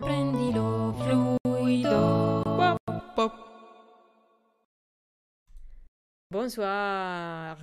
Prendilo 0.00 0.92
fluido. 1.02 2.42
Bonsoir. 6.30 7.56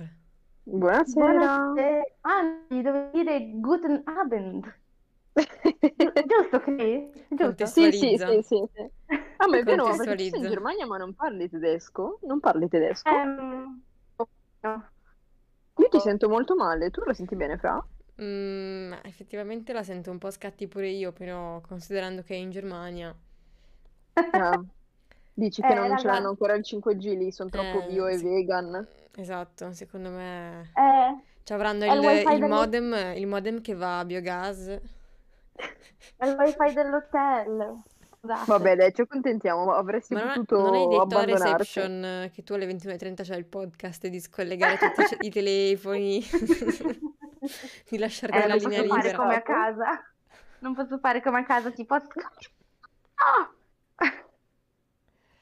Buonasera. 0.64 1.72
Buonasera. 1.74 2.06
Anzi, 2.22 2.82
dovevo 2.82 3.10
dire 3.12 3.50
Guten 3.60 4.02
Abend. 4.04 4.80
Gi- 5.34 6.12
Giusto, 6.26 6.60
Chris? 6.60 7.10
Giusto? 7.30 7.66
Sì, 7.66 7.92
sì, 7.92 8.16
sì, 8.16 8.42
sì, 8.42 8.68
sì. 8.72 8.90
Ah, 9.36 9.46
ma 9.46 9.58
è 9.58 9.62
vero, 9.62 9.84
perché 9.96 10.18
sei 10.18 10.40
in. 10.40 10.48
Germania 10.48 10.86
ma 10.86 10.96
non 10.96 11.14
parli 11.14 11.48
tedesco? 11.48 12.18
Non 12.22 12.40
parli 12.40 12.68
tedesco? 12.68 13.08
Ehm, 13.08 13.82
no. 14.60 14.90
Io 15.76 15.88
ti 15.88 16.00
sento 16.00 16.28
molto 16.28 16.56
male, 16.56 16.90
tu 16.90 17.02
la 17.04 17.14
senti 17.14 17.36
bene, 17.36 17.58
Fra? 17.58 17.84
Mm, 18.20 18.92
effettivamente 19.04 19.72
la 19.72 19.82
sento 19.82 20.10
un 20.10 20.18
po' 20.18 20.30
scatti 20.30 20.66
pure 20.68 20.88
io, 20.88 21.12
però 21.12 21.60
considerando 21.60 22.22
che 22.22 22.34
è 22.34 22.38
in 22.38 22.50
Germania. 22.50 23.14
Ah, 24.34 24.60
dici 25.34 25.62
che 25.62 25.72
Eh, 25.72 25.74
non 25.74 25.96
ce 25.96 26.06
l'hanno 26.08 26.28
ancora 26.28 26.54
il 26.54 26.62
5G 26.64 27.16
lì, 27.16 27.32
sono 27.32 27.48
troppo 27.50 27.80
Eh, 27.80 27.86
bio 27.86 28.06
e 28.06 28.16
sì. 28.16 28.24
vegan. 28.24 28.86
Esatto, 29.14 29.72
secondo 29.72 30.10
me 30.10 30.68
Eh, 30.76 31.24
ci 31.44 31.52
avranno 31.52 31.84
il 31.84 31.92
il, 31.92 32.30
il 32.30 32.44
modem, 32.44 32.94
il 33.16 33.26
modem 33.26 33.60
che 33.60 33.74
va 33.74 34.00
a 34.00 34.04
biogas. 34.04 34.80
è 36.16 36.26
il 36.26 36.34
wifi 36.38 36.72
dell'hotel. 36.72 37.82
Scusate. 38.20 38.44
Vabbè, 38.46 38.76
dai, 38.76 38.92
ci 38.94 39.00
accontentiamo, 39.02 39.72
avresti 39.72 40.14
Ma 40.14 40.20
non, 40.24 40.46
potuto 40.46 40.56
non 40.60 40.74
hai 40.74 40.86
detto 40.86 41.02
abbandonarti. 41.02 41.80
reception 41.80 42.04
eh, 42.04 42.30
che 42.32 42.42
tu 42.44 42.52
alle 42.54 42.66
21.30 42.66 43.24
c'hai 43.24 43.38
il 43.38 43.46
podcast 43.46 44.04
e 44.04 44.10
di 44.10 44.20
scollegare 44.20 44.76
tutti 44.76 45.02
i 45.20 45.30
telefoni, 45.30 46.22
di 47.88 47.98
lasciarti 47.98 48.38
Eh, 48.38 48.46
la 48.46 48.48
non 48.48 48.58
linea 48.58 48.80
posso 48.80 48.84
fare 48.84 49.10
libera. 49.10 49.12
come 49.12 49.34
a 49.36 49.42
casa. 49.42 50.00
Non 50.58 50.74
posso 50.74 50.98
fare 50.98 51.20
come 51.22 51.40
a 51.40 51.44
casa, 51.44 51.70
tipo... 51.70 51.94
Ah! 53.16 53.50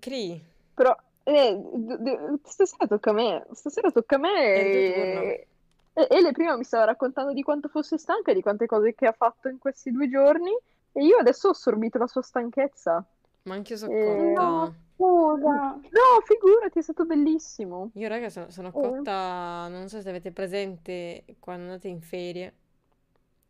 Cri, 0.00 0.42
Però, 0.74 0.94
eh, 1.24 1.54
d- 1.56 1.96
d- 1.98 2.40
stasera 2.44 2.86
tocca 2.86 3.10
a 3.10 3.12
me, 3.12 3.46
stasera 3.52 3.90
tocca 3.90 4.16
a 4.16 4.18
me 4.18 4.54
e... 4.54 5.48
e 5.92 6.06
Ele 6.10 6.32
prima 6.32 6.56
mi 6.56 6.64
stava 6.64 6.84
raccontando 6.84 7.32
di 7.32 7.42
quanto 7.42 7.68
fosse 7.68 7.98
stanca 7.98 8.30
e 8.30 8.34
di 8.34 8.42
quante 8.42 8.66
cose 8.66 8.94
che 8.94 9.06
ha 9.06 9.12
fatto 9.12 9.48
in 9.48 9.58
questi 9.58 9.90
due 9.90 10.08
giorni 10.08 10.52
e 10.92 11.04
io 11.04 11.18
adesso 11.18 11.48
ho 11.48 11.50
assorbito 11.50 11.98
la 11.98 12.06
sua 12.06 12.22
stanchezza. 12.22 13.04
ma 13.44 13.54
anch'io 13.54 13.76
sono 13.76 13.92
Eh, 13.92 13.96
cotta. 13.96 14.44
No, 14.44 14.74
scusa. 14.98 15.80
No, 15.90 16.20
figurati, 16.24 16.78
è 16.78 16.82
stato 16.82 17.04
bellissimo. 17.06 17.92
Io, 17.94 18.08
raga, 18.08 18.30
sono, 18.30 18.50
sono 18.50 18.72
Oh. 18.74 19.06
cotta, 19.06 19.66
non 19.68 19.88
so 19.88 20.00
se 20.00 20.08
avete 20.08 20.32
presente 20.32 21.24
quando 21.40 21.64
andate 21.64 21.88
in 21.88 22.00
ferie, 22.00 22.54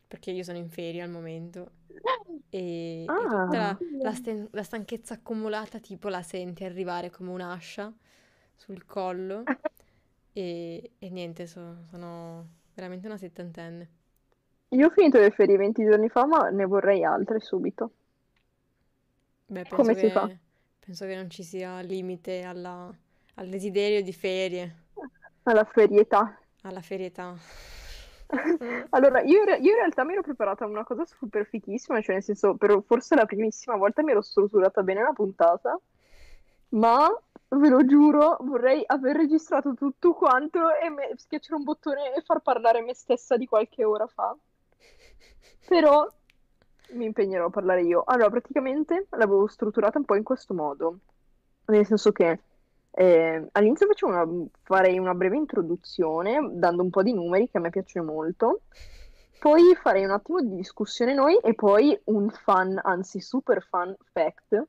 perché 0.06 0.30
io 0.30 0.42
sono 0.42 0.58
in 0.58 0.70
ferie 0.70 1.02
al 1.02 1.10
momento, 1.10 1.70
e, 2.50 3.12
e 3.14 3.26
tutta 3.26 3.58
la, 3.58 3.78
Ah, 3.78 4.00
la 4.00 4.14
sten- 4.14 4.48
la 4.52 4.62
stanchezza 4.62 5.14
accumulata, 5.14 5.78
tipo, 5.80 6.08
la 6.08 6.22
senti 6.22 6.64
arrivare 6.64 7.10
come 7.10 7.30
un'ascia 7.30 7.92
sul 8.56 8.84
collo, 8.86 9.48
e, 10.32 10.92
e 10.98 11.10
niente, 11.10 11.46
so- 11.46 11.84
sono 11.90 12.48
veramente 12.74 13.06
una 13.06 13.18
settantenne. 13.18 13.90
io 14.70 14.86
ho 14.86 14.90
finito 14.90 15.18
le 15.18 15.30
ferie 15.30 15.58
20 15.58 15.84
giorni 15.84 16.08
fa, 16.08 16.24
ma 16.24 16.48
ne 16.48 16.64
vorrei 16.64 17.04
altre 17.04 17.38
subito. 17.38 17.92
Beh, 19.48 19.66
penso 19.66 19.92
Come 19.92 19.94
si 19.94 20.10
fa? 20.10 20.30
Penso 20.88 21.04
che 21.04 21.16
non 21.16 21.28
ci 21.28 21.42
sia 21.42 21.80
limite 21.80 22.44
alla- 22.44 22.90
al 23.34 23.48
desiderio 23.48 24.02
di 24.02 24.12
ferie, 24.14 24.84
Alla 25.42 25.64
ferietà. 25.64 26.40
alla 26.62 26.80
ferietà. 26.80 27.36
Allora, 28.90 29.20
io, 29.20 29.40
in 29.40 29.44
re- 29.44 29.58
io 29.58 29.70
in 29.72 29.76
realtà 29.76 30.02
mi 30.04 30.12
ero 30.12 30.22
preparata 30.22 30.64
una 30.64 30.84
cosa 30.84 31.04
super 31.04 31.44
fichissima, 31.46 32.00
cioè 32.00 32.14
nel 32.14 32.22
senso, 32.22 32.54
per 32.56 32.82
forse 32.86 33.14
la 33.14 33.26
primissima 33.26 33.76
volta 33.76 34.02
mi 34.02 34.12
ero 34.12 34.22
strutturata 34.22 34.82
bene 34.82 35.02
la 35.02 35.12
puntata, 35.12 35.78
ma 36.70 37.06
ve 37.48 37.68
lo 37.68 37.84
giuro, 37.84 38.38
vorrei 38.40 38.82
aver 38.86 39.16
registrato 39.16 39.74
tutto 39.74 40.14
quanto 40.14 40.74
e 40.74 40.88
me- 40.88 41.12
schiacciare 41.16 41.54
un 41.56 41.64
bottone 41.64 42.14
e 42.14 42.22
far 42.22 42.40
parlare 42.40 42.80
me 42.80 42.94
stessa 42.94 43.36
di 43.36 43.46
qualche 43.46 43.84
ora 43.84 44.06
fa. 44.06 44.34
Però 45.66 46.06
mi 46.90 47.04
impegnerò 47.06 47.46
a 47.46 47.50
parlare 47.50 47.82
io. 47.82 48.02
Allora, 48.06 48.30
praticamente 48.30 49.06
l'avevo 49.10 49.46
strutturata 49.46 49.98
un 49.98 50.04
po' 50.04 50.14
in 50.14 50.22
questo 50.22 50.54
modo, 50.54 50.98
nel 51.66 51.86
senso 51.86 52.12
che 52.12 52.40
eh, 52.90 53.48
all'inizio 53.52 53.86
una, 54.02 54.26
farei 54.62 54.98
una 54.98 55.14
breve 55.14 55.36
introduzione 55.36 56.50
dando 56.52 56.82
un 56.82 56.90
po' 56.90 57.02
di 57.02 57.12
numeri 57.12 57.48
che 57.48 57.58
a 57.58 57.60
me 57.60 57.70
piacciono 57.70 58.10
molto, 58.10 58.62
poi 59.38 59.74
farei 59.80 60.04
un 60.04 60.10
attimo 60.10 60.40
di 60.40 60.56
discussione 60.56 61.14
noi 61.14 61.38
e 61.38 61.54
poi 61.54 61.98
un 62.04 62.28
fun, 62.28 62.80
anzi 62.82 63.20
super 63.20 63.62
fun 63.62 63.94
fact 64.12 64.66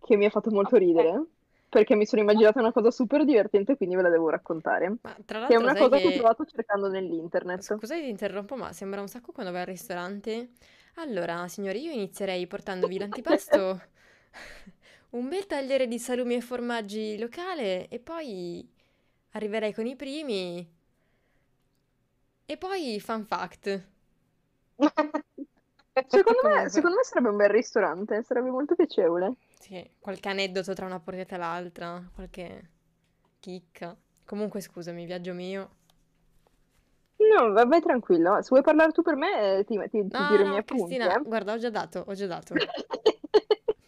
che 0.00 0.16
mi 0.16 0.24
ha 0.24 0.30
fatto 0.30 0.50
molto 0.50 0.76
ridere 0.76 1.22
perché 1.68 1.94
mi 1.94 2.04
sono 2.04 2.22
immaginata 2.22 2.58
una 2.58 2.72
cosa 2.72 2.90
super 2.90 3.24
divertente 3.24 3.76
quindi 3.76 3.94
ve 3.94 4.02
la 4.02 4.08
devo 4.08 4.28
raccontare. 4.28 4.96
Ma 5.00 5.16
tra 5.24 5.46
Che 5.46 5.54
è 5.54 5.58
l'altro 5.58 5.70
una 5.70 5.74
cosa 5.74 5.96
che 5.98 6.06
ho 6.06 6.10
che... 6.10 6.16
trovato 6.16 6.44
cercando 6.44 6.88
nell'internet. 6.88 7.60
Scusa 7.60 7.94
ti 7.94 8.08
interrompo, 8.08 8.56
ma 8.56 8.72
sembra 8.72 9.00
un 9.00 9.08
sacco 9.08 9.32
quando 9.32 9.52
vai 9.52 9.60
al 9.60 9.66
ristorante. 9.68 10.48
Allora, 10.94 11.48
signori, 11.48 11.82
io 11.82 11.90
inizierei 11.92 12.46
portandovi 12.46 12.98
l'antipasto, 12.98 13.80
un 15.10 15.28
bel 15.28 15.46
tagliere 15.46 15.86
di 15.88 15.98
salumi 15.98 16.34
e 16.36 16.40
formaggi 16.40 17.18
locale 17.18 17.88
e 17.88 17.98
poi 17.98 18.68
arriverei 19.32 19.72
con 19.74 19.86
i 19.86 19.96
primi 19.96 20.68
e 22.46 22.56
poi 22.58 23.00
fun 23.00 23.24
fact. 23.24 23.66
Secondo 26.06 26.40
me, 26.44 26.68
secondo 26.68 26.96
me 26.96 27.04
sarebbe 27.04 27.28
un 27.28 27.36
bel 27.36 27.48
ristorante, 27.48 28.22
sarebbe 28.22 28.50
molto 28.50 28.74
piacevole. 28.74 29.34
sì, 29.48 29.88
qualche 30.00 30.28
aneddoto 30.28 30.72
tra 30.74 30.86
una 30.86 30.98
portata 31.00 31.34
e 31.36 31.38
l'altra, 31.38 32.10
qualche 32.14 32.70
chicca. 33.40 33.96
Comunque, 34.24 34.60
scusami, 34.60 35.04
viaggio 35.06 35.34
mio. 35.34 35.70
No, 37.20 37.52
vai, 37.52 37.66
vai 37.66 37.80
tranquillo. 37.80 38.40
Se 38.42 38.48
vuoi 38.50 38.62
parlare 38.62 38.92
tu 38.92 39.02
per 39.02 39.16
me, 39.16 39.58
eh, 39.58 39.64
ti, 39.64 39.78
ti, 39.90 40.10
ti 40.10 40.10
No, 40.12 40.20
tiro 40.24 40.42
i 40.42 40.46
no, 40.46 40.48
miei 40.48 40.60
appunti, 40.60 40.94
Cristina, 40.98 41.14
eh. 41.14 41.22
guarda, 41.22 41.52
ho 41.54 41.58
già 41.58 41.70
dato, 41.70 42.04
ho 42.06 42.14
già 42.14 42.26
dato. 42.26 42.54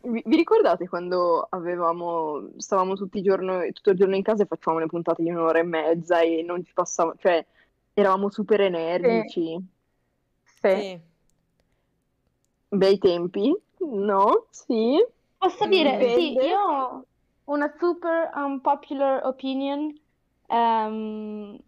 Vi, 0.00 0.22
vi 0.24 0.36
ricordate 0.36 0.88
quando 0.88 1.46
avevamo, 1.50 2.50
stavamo 2.56 2.94
tutti 2.94 3.18
i 3.18 3.22
giorni, 3.22 3.72
tutto 3.72 3.90
il 3.90 3.96
giorno 3.96 4.14
in 4.14 4.22
casa 4.22 4.44
e 4.44 4.46
facevamo 4.46 4.78
le 4.80 4.86
puntate 4.86 5.22
di 5.22 5.30
un'ora 5.30 5.58
e 5.58 5.64
mezza 5.64 6.20
e 6.20 6.42
non 6.42 6.64
ci 6.64 6.72
passava, 6.72 7.14
cioè 7.18 7.44
eravamo 7.94 8.30
super 8.30 8.60
energici, 8.60 9.58
Sì. 10.62 10.62
Sì. 10.62 11.00
bei 12.70 12.98
tempi, 12.98 13.52
no? 13.80 14.46
Sì, 14.50 14.96
Posso 15.38 15.66
dire, 15.66 16.08
sì, 16.08 16.32
dipende. 16.32 16.46
io 16.46 16.58
ho 16.60 17.06
una 17.44 17.72
super 17.78 18.30
unpopular 18.34 19.24
opinion. 19.24 19.98
ehm, 20.46 21.58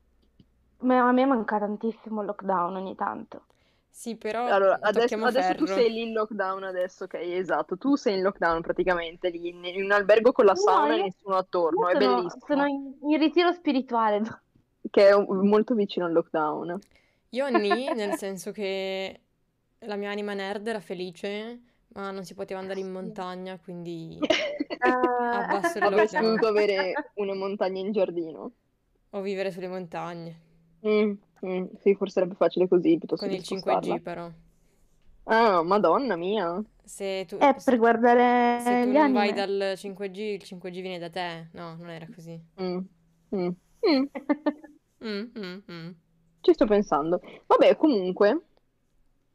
ma 0.80 1.08
a 1.08 1.12
me 1.12 1.24
manca 1.26 1.58
tantissimo 1.58 2.20
il 2.20 2.26
lockdown 2.26 2.76
ogni 2.76 2.94
tanto. 2.94 3.46
Sì, 3.88 4.16
però 4.16 4.52
Allora, 4.52 4.78
adesso, 4.82 5.16
tocchiamo 5.16 5.26
adesso 5.26 5.54
tu 5.54 5.64
ferro. 5.64 5.66
sei 5.66 5.90
lì 5.90 6.02
in 6.02 6.12
lockdown 6.12 6.64
adesso, 6.64 7.04
ok, 7.04 7.14
esatto, 7.14 7.76
tu 7.78 7.94
sei 7.96 8.16
in 8.16 8.22
lockdown 8.22 8.60
praticamente, 8.62 9.30
lì 9.30 9.48
in, 9.48 9.64
in 9.64 9.84
un 9.84 9.92
albergo 9.92 10.32
con 10.32 10.44
la 10.44 10.54
No, 10.54 10.56
sauna 10.56 10.94
e 10.94 10.98
io, 10.98 11.02
nessuno 11.02 11.36
attorno, 11.36 11.86
io 11.86 11.88
è 11.88 11.94
sono, 11.94 11.96
bellissimo, 11.96 12.44
sono 12.46 12.66
in, 12.66 12.96
in 13.02 13.18
ritiro 13.18 13.52
spirituale. 13.52 14.22
che 14.90 15.08
è 15.08 15.14
un- 15.14 15.48
molto 15.48 15.74
vicino 15.74 16.04
al 16.06 16.12
lockdown. 16.12 16.78
Io 17.30 17.48
nì, 17.48 17.92
nel 17.92 18.14
senso 18.14 18.50
che 18.52 19.20
la 19.80 19.96
mia 19.96 20.10
anima 20.10 20.34
nerd 20.34 20.66
era 20.66 20.80
felice, 20.80 21.60
ma 21.88 22.10
non 22.10 22.24
si 22.24 22.34
poteva 22.34 22.58
andare 22.60 22.80
in 22.80 22.90
montagna, 22.90 23.58
quindi 23.58 24.28
abbasso 25.30 25.78
il 25.78 25.88
Avresti 25.88 26.16
lockdown 26.16 26.24
dovuto 26.24 26.46
avere 26.46 27.02
una 27.14 27.34
montagna 27.34 27.80
in 27.80 27.92
giardino. 27.92 28.52
o 29.10 29.20
vivere 29.20 29.52
sulle 29.52 29.68
montagne, 29.68 30.40
Mm, 30.86 31.12
mm, 31.46 31.66
sì, 31.80 31.94
forse 31.94 32.14
sarebbe 32.14 32.34
facile 32.34 32.68
così 32.68 32.98
piuttosto 32.98 33.28
con 33.28 33.30
che 33.30 33.38
il 33.38 33.44
5G 33.44 34.00
spostarla. 34.00 34.00
però. 34.00 34.32
Ah, 35.24 35.62
madonna 35.62 36.16
mia. 36.16 36.62
Se 36.84 37.24
tu, 37.28 37.36
È 37.36 37.54
per 37.62 37.76
se, 37.76 37.78
guardare 37.78 38.18
se 38.54 38.76
tu 38.78 38.90
gli 38.90 38.96
non 38.96 39.12
vai 39.12 39.32
anime. 39.32 39.32
dal 39.32 39.74
5G, 39.76 40.18
il 40.18 40.42
5G 40.44 40.80
viene 40.82 40.98
da 40.98 41.10
te. 41.10 41.48
No, 41.52 41.76
non 41.76 41.88
era 41.90 42.08
così. 42.08 42.40
Mm, 42.60 42.88
mm, 43.32 43.56
mm, 43.86 44.06
Mm, 45.02 45.32
mm, 45.34 45.62
mm. 45.68 45.94
ci 46.40 46.52
sto 46.52 46.66
pensando. 46.66 47.20
Vabbè, 47.46 47.76
comunque, 47.76 48.46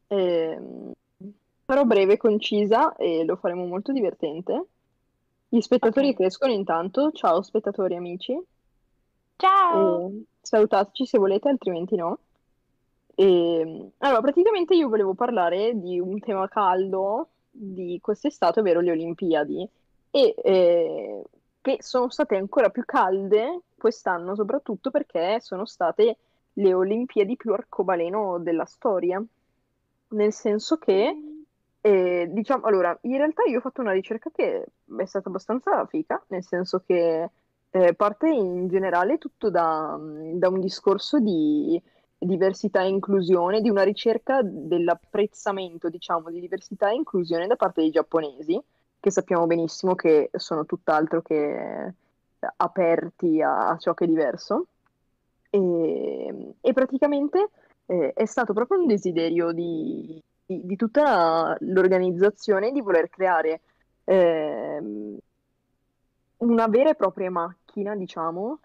ehm, 0.08 0.92
sarò 1.66 1.84
breve 1.86 2.14
e 2.14 2.18
concisa 2.18 2.96
e 2.96 3.24
lo 3.26 3.36
faremo 3.38 3.66
molto 3.66 3.92
divertente. 3.92 4.68
Gli 5.48 5.62
spettatori 5.62 6.14
Ok. 6.14 6.16
crescono 6.16 6.52
intanto. 6.54 7.12
Ciao, 7.12 7.42
spettatori 7.42 7.96
amici. 7.96 8.38
Ciao! 9.38 10.12
E 10.12 10.26
salutateci 10.46 11.06
se 11.06 11.18
volete, 11.18 11.50
altrimenti 11.50 11.96
no. 11.96 12.20
E, 13.16 13.92
allora, 13.98 14.22
praticamente 14.22 14.76
io 14.76 14.90
volevo 14.90 15.14
parlare 15.14 15.80
di 15.80 16.00
un 16.00 16.20
tema 16.20 16.48
caldo 16.48 17.30
di 17.50 18.00
quest'estate, 18.02 18.60
ovvero 18.60 18.82
le 18.82 18.92
Olimpiadi. 18.92 19.68
E 20.12 20.36
eh, 20.44 21.24
che 21.62 21.78
sono 21.80 22.10
state 22.10 22.36
ancora 22.36 22.70
più 22.70 22.86
calde 22.86 23.62
quest'anno, 23.78 24.36
soprattutto 24.36 24.92
perché 24.92 25.40
sono 25.42 25.66
state 25.66 26.18
le 26.54 26.74
Olimpiadi 26.74 27.36
più 27.36 27.54
arcobaleno 27.54 28.38
della 28.40 28.66
storia. 28.66 29.24
Nel 30.10 30.32
senso 30.32 30.78
che, 30.78 31.18
eh, 31.82 32.28
diciamo, 32.30 32.66
allora, 32.66 32.98
in 33.02 33.18
realtà 33.18 33.44
io 33.44 33.58
ho 33.58 33.62
fatto 33.62 33.82
una 33.82 33.92
ricerca 33.92 34.30
che 34.30 34.66
è 34.98 35.06
stata 35.06 35.30
abbastanza 35.30 35.86
fica, 35.88 36.24
nel 36.28 36.44
senso 36.44 36.84
che 36.86 37.30
eh, 37.75 37.94
parte 37.94 38.30
in 38.30 38.69
generale 38.69 39.18
tutto 39.18 39.50
da, 39.50 40.00
da 40.00 40.48
un 40.48 40.62
discorso 40.62 41.19
di 41.19 41.81
diversità 42.18 42.81
e 42.81 42.88
inclusione, 42.88 43.60
di 43.60 43.69
una 43.69 43.83
ricerca 43.83 44.39
dell'apprezzamento, 44.42 45.89
diciamo, 45.89 46.31
di 46.31 46.39
diversità 46.39 46.89
e 46.89 46.95
inclusione 46.95 47.48
da 47.48 47.57
parte 47.57 47.81
dei 47.81 47.92
giapponesi, 47.92 48.57
che 48.98 49.12
sappiamo 49.12 49.45
benissimo 49.45 49.94
che 49.94 50.30
sono 50.38 50.66
tutt'altro 50.66 51.22
che 51.22 51.94
aperti 52.56 53.42
a, 53.42 53.72
a 53.72 53.77
ciò 53.77 53.94
che 53.94 54.06
è 54.06 54.07
diverso. 54.07 54.68
E, 55.50 56.54
e 56.62 56.74
praticamente 56.74 57.50
eh, 57.88 58.13
è 58.13 58.25
stato 58.25 58.54
proprio 58.54 58.80
un 58.80 58.88
desiderio 58.88 59.51
di, 59.51 60.22
di, 60.45 60.62
di 60.63 60.75
tutta 60.77 61.57
l'organizzazione 61.60 62.72
di 62.72 62.80
voler 62.80 63.10
creare 63.10 63.60
eh, 64.06 64.81
una 66.38 66.68
vera 66.68 66.89
e 66.89 66.95
propria 66.95 67.31
macchina, 67.31 67.65
diciamo, 67.95 68.60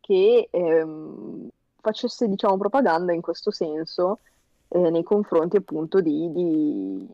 che 0.00 0.48
ehm, 0.50 1.48
facesse 1.80 2.28
diciamo, 2.28 2.56
propaganda 2.56 3.12
in 3.12 3.20
questo 3.20 3.50
senso 3.50 4.20
eh, 4.68 4.90
nei 4.90 5.02
confronti 5.02 5.56
appunto 5.56 6.00
di, 6.00 6.30
di, 6.32 7.08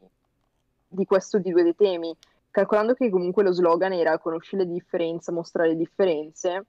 di 0.88 1.04
questo 1.04 1.38
di 1.38 1.50
due 1.50 1.62
dei 1.62 1.74
temi, 1.74 2.14
calcolando 2.50 2.94
che 2.94 3.10
comunque 3.10 3.42
lo 3.42 3.52
slogan 3.52 3.92
era 3.92 4.18
conosci 4.18 4.56
le 4.56 4.66
differenze, 4.66 5.32
mostrare 5.32 5.70
le 5.70 5.76
differenze, 5.76 6.64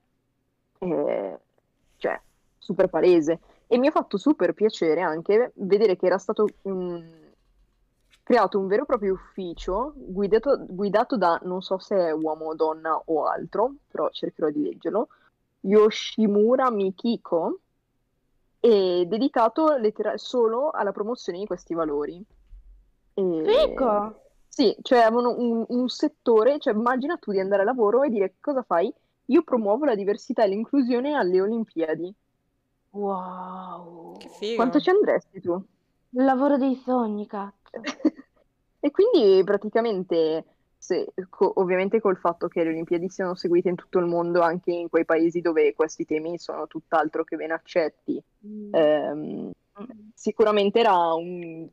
eh, 0.78 1.38
cioè 1.96 2.20
super 2.58 2.88
palese. 2.88 3.38
E 3.66 3.78
mi 3.78 3.86
ha 3.86 3.90
fatto 3.90 4.18
super 4.18 4.52
piacere 4.52 5.00
anche 5.00 5.52
vedere 5.54 5.96
che 5.96 6.06
era 6.06 6.18
stato 6.18 6.46
um, 6.62 7.02
creato 8.22 8.58
un 8.58 8.66
vero 8.66 8.82
e 8.82 8.86
proprio 8.86 9.14
ufficio 9.14 9.92
guidato, 9.96 10.64
guidato 10.68 11.16
da, 11.16 11.40
non 11.44 11.62
so 11.62 11.78
se 11.78 11.96
è 11.96 12.12
uomo, 12.12 12.54
donna 12.54 13.00
o 13.06 13.26
altro, 13.26 13.74
però 13.88 14.08
cercherò 14.10 14.50
di 14.50 14.62
leggerlo, 14.62 15.08
Yoshimura 15.60 16.70
Mikiko, 16.70 17.58
e 18.60 19.04
dedicato 19.08 19.76
lettera- 19.76 20.16
solo 20.16 20.70
alla 20.70 20.92
promozione 20.92 21.38
di 21.40 21.46
questi 21.46 21.74
valori. 21.74 22.24
E... 23.14 23.42
Fico! 23.44 24.20
Sì, 24.46 24.76
cioè 24.82 25.00
avevano 25.00 25.34
un, 25.36 25.64
un, 25.66 25.88
settore, 25.88 26.58
cioè 26.58 26.74
immagina 26.74 27.16
tu 27.16 27.32
di 27.32 27.40
andare 27.40 27.62
a 27.62 27.64
lavoro 27.64 28.02
e 28.02 28.10
dire 28.10 28.34
cosa 28.38 28.62
fai? 28.62 28.92
Io 29.26 29.42
promuovo 29.42 29.86
la 29.86 29.94
diversità 29.94 30.44
e 30.44 30.48
l'inclusione 30.48 31.14
alle 31.14 31.40
Olimpiadi. 31.40 32.14
Wow! 32.90 34.18
Che 34.18 34.28
figo! 34.28 34.56
Quanto 34.56 34.78
ci 34.78 34.90
andresti 34.90 35.40
tu? 35.40 35.64
Il 36.14 36.24
lavoro 36.24 36.58
dei 36.58 36.74
sogni, 36.76 37.26
cazzo! 37.26 37.70
e 38.80 38.90
quindi 38.90 39.42
praticamente 39.44 40.44
se, 40.76 41.12
co- 41.30 41.52
ovviamente 41.56 42.00
col 42.00 42.16
fatto 42.16 42.48
che 42.48 42.64
le 42.64 42.70
Olimpiadi 42.70 43.08
siano 43.08 43.34
seguite 43.34 43.68
in 43.68 43.76
tutto 43.76 43.98
il 43.98 44.06
mondo, 44.06 44.40
anche 44.40 44.72
in 44.72 44.88
quei 44.88 45.04
paesi 45.04 45.40
dove 45.40 45.74
questi 45.74 46.04
temi 46.04 46.38
sono 46.38 46.66
tutt'altro 46.66 47.22
che 47.22 47.36
ben 47.36 47.52
accetti, 47.52 48.20
mm. 48.46 48.74
ehm, 48.74 49.50
sicuramente 50.12 50.80
era 50.80 51.14
un, 51.14 51.68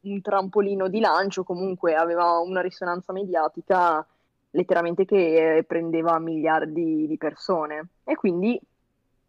un, 0.00 0.20
trampolino 0.20 0.88
di 0.88 1.00
lancio, 1.00 1.42
comunque 1.42 1.94
aveva 1.94 2.38
una 2.38 2.60
risonanza 2.60 3.12
mediatica 3.12 4.06
letteralmente 4.50 5.04
che 5.04 5.64
prendeva 5.66 6.18
miliardi 6.18 7.06
di 7.06 7.16
persone 7.16 7.88
e 8.04 8.14
quindi 8.14 8.60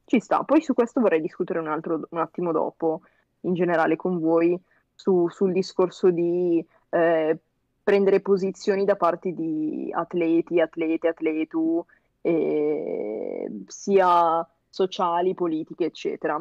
ci 0.05 0.19
sta. 0.19 0.43
Poi 0.43 0.61
su 0.61 0.73
questo 0.73 0.99
vorrei 0.99 1.21
discutere 1.21 1.59
un, 1.59 1.67
altro, 1.67 2.07
un 2.09 2.19
attimo 2.19 2.51
dopo, 2.51 3.01
in 3.41 3.53
generale 3.53 3.95
con 3.95 4.19
voi, 4.19 4.59
su, 4.95 5.27
sul 5.29 5.51
discorso 5.51 6.09
di... 6.11 6.65
Eh, 6.89 7.37
prendere 7.83 8.21
posizioni 8.21 8.85
da 8.85 8.95
parte 8.95 9.33
di 9.33 9.89
atleti, 9.91 10.61
atlete, 10.61 11.07
atletu, 11.07 11.83
eh, 12.21 13.63
sia 13.67 14.47
sociali, 14.69 15.33
politiche, 15.33 15.85
eccetera. 15.85 16.35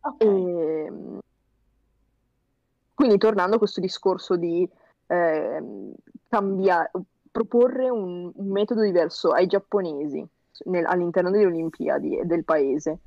Okay. 0.00 0.28
E, 0.28 0.84
ehm, 0.84 1.18
quindi 2.94 3.18
tornando 3.18 3.56
a 3.56 3.58
questo 3.58 3.80
discorso 3.80 4.36
di 4.36 4.68
eh, 5.06 5.62
cambiare, 6.28 6.90
proporre 7.30 7.88
un, 7.88 8.30
un, 8.34 8.48
metodo 8.48 8.82
diverso 8.82 9.30
ai 9.30 9.46
giapponesi 9.46 10.24
nel, 10.64 10.84
all'interno 10.84 11.30
delle 11.30 11.46
Olimpiadi 11.46 12.18
e 12.18 12.24
del 12.24 12.44
paese 12.44 12.98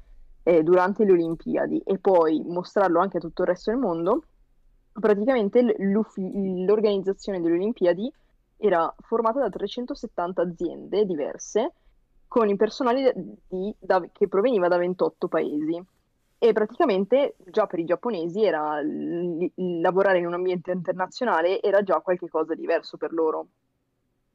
eh, 0.44 0.64
durante 0.64 1.04
le 1.04 1.12
Olimpiadi 1.12 1.80
e 1.80 1.98
poi 2.00 2.44
mostrarlo 2.46 3.00
anche 3.00 3.18
a 3.18 3.22
tutto 3.22 3.44
il 3.44 3.48
resto 3.50 3.72
del 3.72 3.80
mondo, 3.80 4.24
praticamente 4.92 5.76
l'organizzazione 5.78 7.42
delle 7.42 7.56
Olimpiadi 7.56 8.12
era 8.58 8.94
formata 9.00 9.40
da 9.40 9.50
370 9.50 10.42
aziende 10.42 11.06
diverse 11.06 11.74
con 12.28 12.48
il 12.48 12.56
personale 12.56 13.14
di, 13.48 13.76
da, 13.78 14.02
che 14.12 14.28
proveniva 14.28 14.68
da 14.68 14.78
28 14.78 15.28
paesi. 15.28 15.84
E 16.44 16.54
praticamente 16.54 17.36
già 17.46 17.68
per 17.68 17.80
i 17.80 17.86
giapponesi 17.86 18.44
era, 18.44 18.82
l, 18.82 19.44
l, 19.44 19.80
lavorare 19.82 20.20
in 20.20 20.26
un 20.26 20.34
ambiente 20.34 20.72
internazionale 20.72 21.62
era 21.62 21.84
già 21.84 22.00
qualcosa 22.00 22.56
di 22.56 22.62
diverso 22.62 22.98
per 22.98 23.14
loro. 23.14 23.48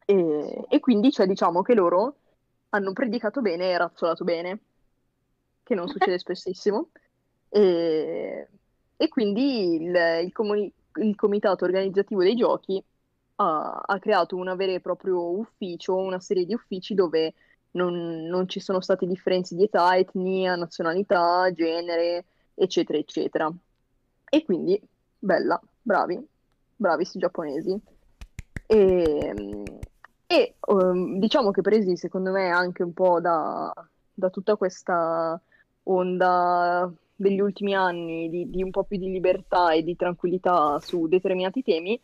E, 0.04 0.66
e 0.68 0.78
quindi 0.78 1.10
cioè, 1.10 1.26
diciamo 1.26 1.62
che 1.62 1.74
loro 1.74 2.14
hanno 2.70 2.92
predicato 2.92 3.40
bene 3.40 3.70
e 3.70 3.78
razzolato 3.78 4.24
bene, 4.24 4.60
che 5.66 5.74
non 5.74 5.88
succede 5.88 6.16
spessissimo. 6.18 6.90
E, 7.48 8.48
e 8.96 9.08
quindi 9.08 9.82
il, 9.82 10.20
il, 10.22 10.32
comuni- 10.32 10.72
il 11.00 11.16
comitato 11.16 11.64
organizzativo 11.64 12.22
dei 12.22 12.36
giochi 12.36 12.82
ha, 13.36 13.82
ha, 13.84 13.98
creato 13.98 14.36
un 14.36 14.54
vero 14.56 14.72
e 14.72 14.80
proprio 14.80 15.36
ufficio, 15.36 15.96
una 15.96 16.20
serie 16.20 16.46
di 16.46 16.54
uffici 16.54 16.94
dove 16.94 17.34
non, 17.72 18.26
non 18.26 18.48
ci 18.48 18.60
sono 18.60 18.80
state 18.80 19.06
differenze 19.06 19.56
di 19.56 19.64
età, 19.64 19.96
etnia, 19.96 20.54
nazionalità, 20.54 21.50
genere, 21.52 22.26
eccetera, 22.54 22.98
eccetera. 22.98 23.52
E 24.28 24.44
quindi, 24.44 24.80
bella, 25.18 25.60
bravi, 25.82 26.24
bravi 26.76 26.96
questi 26.96 27.18
giapponesi. 27.18 27.76
E, 28.66 29.34
e 30.26 30.54
um, 30.68 31.18
diciamo 31.18 31.50
che 31.50 31.60
presi 31.60 31.96
secondo 31.96 32.30
me 32.30 32.50
anche 32.50 32.82
un 32.82 32.92
po' 32.92 33.20
da, 33.20 33.72
da 34.14 34.30
tutta 34.30 34.56
questa 34.56 35.40
onda 35.86 36.90
degli 37.14 37.40
ultimi 37.40 37.74
anni 37.74 38.28
di, 38.28 38.50
di, 38.50 38.62
un 38.62 38.70
po' 38.70 38.84
più 38.84 38.98
di 38.98 39.10
libertà 39.10 39.72
e 39.72 39.82
di 39.82 39.96
tranquillità 39.96 40.78
su 40.80 41.08
determinati 41.08 41.62
temi, 41.62 41.98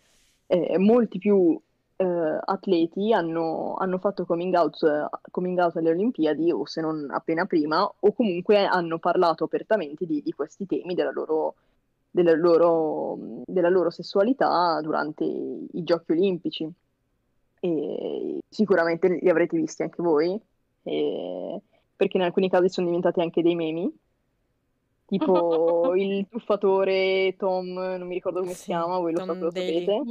eh, 0.46 0.78
molti 0.78 1.18
più 1.18 1.58
eh, 1.96 2.38
atleti 2.44 3.12
hanno, 3.12 3.74
hanno, 3.74 3.98
fatto 3.98 4.24
coming 4.24 4.54
out, 4.54 5.08
coming 5.30 5.58
out, 5.58 5.76
alle 5.76 5.90
Olimpiadi, 5.90 6.50
o 6.50 6.66
se 6.66 6.80
non 6.80 7.08
appena 7.10 7.44
prima, 7.44 7.82
o 7.82 8.12
comunque 8.12 8.64
hanno 8.64 8.98
parlato 8.98 9.44
apertamente 9.44 10.06
di, 10.06 10.22
di 10.22 10.32
questi 10.32 10.66
temi, 10.66 10.94
della 10.94 11.12
loro, 11.12 11.54
della, 12.10 12.34
loro, 12.34 13.18
della 13.44 13.68
loro, 13.68 13.90
sessualità 13.90 14.80
durante 14.82 15.24
i 15.24 15.82
Giochi 15.82 16.12
Olimpici. 16.12 16.70
E 17.64 18.38
sicuramente 18.48 19.08
li 19.08 19.28
avrete 19.28 19.56
visti 19.56 19.82
anche 19.82 20.02
voi, 20.02 20.40
perché 21.96 22.16
in 22.16 22.22
alcuni 22.22 22.48
casi 22.48 22.68
sono 22.68 22.86
diventati 22.86 23.20
anche 23.20 23.42
dei 23.42 23.54
memi 23.54 23.92
tipo 25.12 25.94
il 25.96 26.26
tuffatore 26.28 27.34
Tom, 27.36 27.72
non 27.72 28.06
mi 28.06 28.14
ricordo 28.14 28.40
come 28.40 28.54
si 28.54 28.66
chiama, 28.66 28.98
voi 28.98 29.12
lo, 29.12 29.24
lo 29.26 29.34
sapete. 29.34 30.02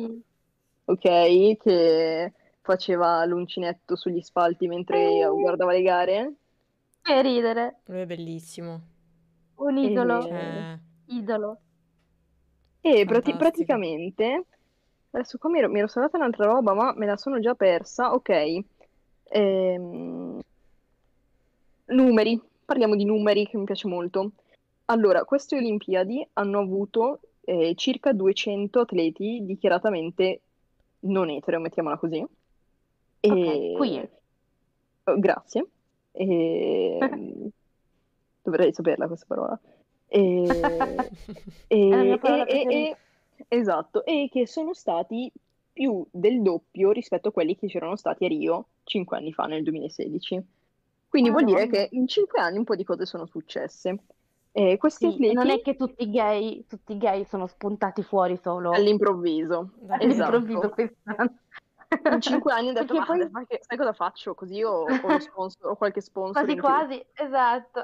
Ok, 0.86 1.58
che 1.58 2.34
faceva 2.62 3.26
l'uncinetto 3.26 3.96
sugli 3.96 4.22
spalti 4.22 4.68
mentre 4.68 5.26
uh. 5.26 5.40
guardava 5.40 5.72
le 5.72 5.82
gare. 5.82 6.34
Che 7.02 7.22
ridere. 7.22 7.80
Lui 7.86 8.02
è 8.02 8.06
bellissimo. 8.06 8.82
Un 9.56 9.78
idolo. 9.78 10.22
Cioè... 10.22 10.78
Idolo. 11.08 11.58
E 12.82 13.06
prati- 13.06 13.36
praticamente, 13.36 14.46
adesso 15.12 15.38
qua 15.38 15.50
mi 15.50 15.60
ero, 15.60 15.70
mi 15.70 15.80
ero 15.80 15.88
salvata 15.88 16.18
un'altra 16.18 16.46
roba, 16.46 16.74
ma 16.74 16.94
me 16.96 17.06
la 17.08 17.18
sono 17.18 17.40
già 17.40 17.56
persa. 17.56 18.14
Ok. 18.14 18.60
Ehm... 19.30 20.40
Numeri, 21.92 22.42
parliamo 22.66 22.96
di 22.96 23.06
numeri 23.06 23.48
che 23.48 23.58
mi 23.58 23.66
piace 23.66 23.88
molto. 23.88 24.32
Allora, 24.86 25.24
queste 25.24 25.56
Olimpiadi 25.56 26.26
hanno 26.34 26.60
avuto 26.60 27.20
eh, 27.42 27.74
circa 27.76 28.14
200 28.14 28.80
atleti 28.80 29.40
dichiaratamente 29.44 30.42
non 31.02 31.30
etero, 31.30 31.60
mettiamola 31.60 31.98
così. 31.98 32.26
E... 33.20 33.30
Ok, 33.30 33.78
queer. 33.78 34.10
Oh, 35.06 35.20
grazie. 35.20 35.66
E... 36.12 36.98
Dovrei 38.44 38.74
saperla 38.74 39.08
questa 39.08 39.26
parola. 39.28 39.60
E... 40.08 40.44
e... 41.68 42.18
parola 42.20 42.46
e... 42.46 42.96
Esatto, 43.48 44.06
e 44.06 44.30
che 44.32 44.48
sono 44.48 44.74
stati 44.74 45.32
più 45.74 46.06
del 46.12 46.42
doppio 46.42 46.92
rispetto 46.92 47.30
a 47.30 47.32
quelli 47.32 47.58
che 47.58 47.68
c'erano 47.68 47.96
stati 47.96 48.26
a 48.26 48.28
Rio 48.28 48.68
5 48.84 49.18
anni 49.18 49.34
fa, 49.34 49.46
nel 49.46 49.64
2016. 49.64 50.44
Quindi 51.12 51.30
vuol 51.30 51.44
dire 51.44 51.66
Madonna. 51.66 51.84
che 51.88 51.96
in 51.96 52.08
5 52.08 52.40
anni 52.40 52.58
un 52.58 52.64
po' 52.64 52.76
di 52.76 52.86
cose 52.86 53.06
sono 53.06 53.26
successe. 53.26 53.98
E 54.54 54.78
questi 54.78 55.10
Sì, 55.12 55.34
non 55.34 55.50
è 55.50 55.52
atleti 55.52 55.72
che 55.72 55.76
tutti 55.76 56.04
i 56.04 56.10
gay, 56.10 56.66
tutti 56.68 56.94
i 56.94 56.98
gay 56.98 57.26
sono 57.26 57.48
spuntati 57.48 58.02
fuori 58.02 58.38
solo 58.42 58.72
all'improvviso, 58.72 59.74
all'improvviso 59.90 60.60
esatto. 60.60 60.70
quest'anno. 60.70 61.36
In 62.14 62.22
5 62.22 62.54
anni 62.54 62.70
ho 62.70 62.74
detto, 62.74 62.94
ma 62.94 63.06
poi 63.06 63.30
sai, 63.30 63.46
che- 63.46 63.60
sai 63.62 63.78
cosa 63.78 63.94
faccio? 63.94 64.34
Così 64.36 64.64
ho, 64.64 64.72
ho 65.02 65.20
sponsor, 65.20 65.68
ho 65.72 65.76
qualche 65.76 66.00
sponsor 66.02 66.44
quasi 66.44 66.58
quasi, 66.58 67.06
esatto. 67.14 67.82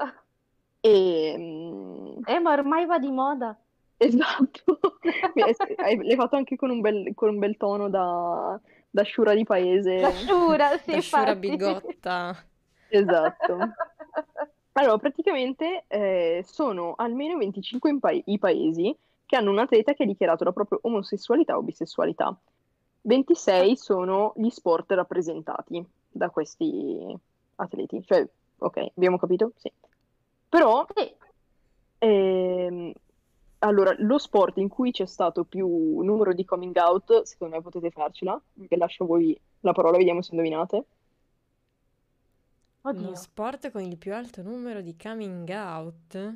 E, 0.80 1.34
mm, 1.38 2.22
Eh, 2.26 2.38
ma 2.40 2.52
ormai 2.52 2.86
va 2.86 2.98
di 2.98 3.10
moda. 3.10 3.58
esatto, 3.98 4.78
hai- 5.76 5.96
l'hai 6.04 6.16
fatto 6.16 6.36
anche 6.36 6.56
con 6.56 6.70
un 6.70 6.80
bel, 6.80 7.14
con 7.14 7.30
un 7.30 7.38
bel 7.38 7.56
tono 7.56 7.88
da, 7.90 8.58
da 8.90 9.02
sciura 9.02 9.34
di 9.34 9.44
paese. 9.44 10.12
sciura, 10.12 10.76
sì, 10.78 10.92
Da 10.92 10.96
infatti. 10.96 11.34
bigotta. 11.34 12.36
Esatto. 12.88 13.58
Allora, 14.78 14.96
praticamente 14.98 15.84
eh, 15.88 16.44
sono 16.46 16.94
almeno 16.96 17.36
25 17.36 17.90
in 17.90 17.98
pa- 17.98 18.12
i 18.12 18.38
paesi 18.38 18.96
che 19.26 19.34
hanno 19.34 19.50
un 19.50 19.58
atleta 19.58 19.92
che 19.92 20.04
ha 20.04 20.06
dichiarato 20.06 20.44
la 20.44 20.52
propria 20.52 20.78
omosessualità 20.82 21.56
o 21.56 21.62
bisessualità. 21.62 22.38
26 23.00 23.76
sono 23.76 24.32
gli 24.36 24.50
sport 24.50 24.92
rappresentati 24.92 25.84
da 26.08 26.30
questi 26.30 27.12
atleti. 27.56 28.02
Cioè, 28.06 28.24
ok, 28.58 28.86
abbiamo 28.94 29.18
capito? 29.18 29.52
Sì. 29.56 29.72
Però, 30.48 30.86
ehm, 31.98 32.92
allora, 33.58 33.94
lo 33.98 34.18
sport 34.18 34.58
in 34.58 34.68
cui 34.68 34.92
c'è 34.92 35.06
stato 35.06 35.42
più 35.42 36.00
numero 36.02 36.32
di 36.32 36.44
coming 36.44 36.76
out, 36.76 37.22
secondo 37.22 37.56
me 37.56 37.62
potete 37.62 37.90
farcela, 37.90 38.40
che 38.68 38.76
lascio 38.76 39.02
a 39.02 39.06
voi 39.06 39.38
la 39.60 39.72
parola, 39.72 39.96
vediamo 39.96 40.22
se 40.22 40.30
indovinate. 40.30 40.84
Lo 42.82 42.90
oddio. 42.90 43.14
sport 43.14 43.70
con 43.70 43.82
il 43.82 43.96
più 43.98 44.14
alto 44.14 44.42
numero 44.42 44.80
di 44.80 44.96
coming 44.96 45.48
out. 45.50 46.34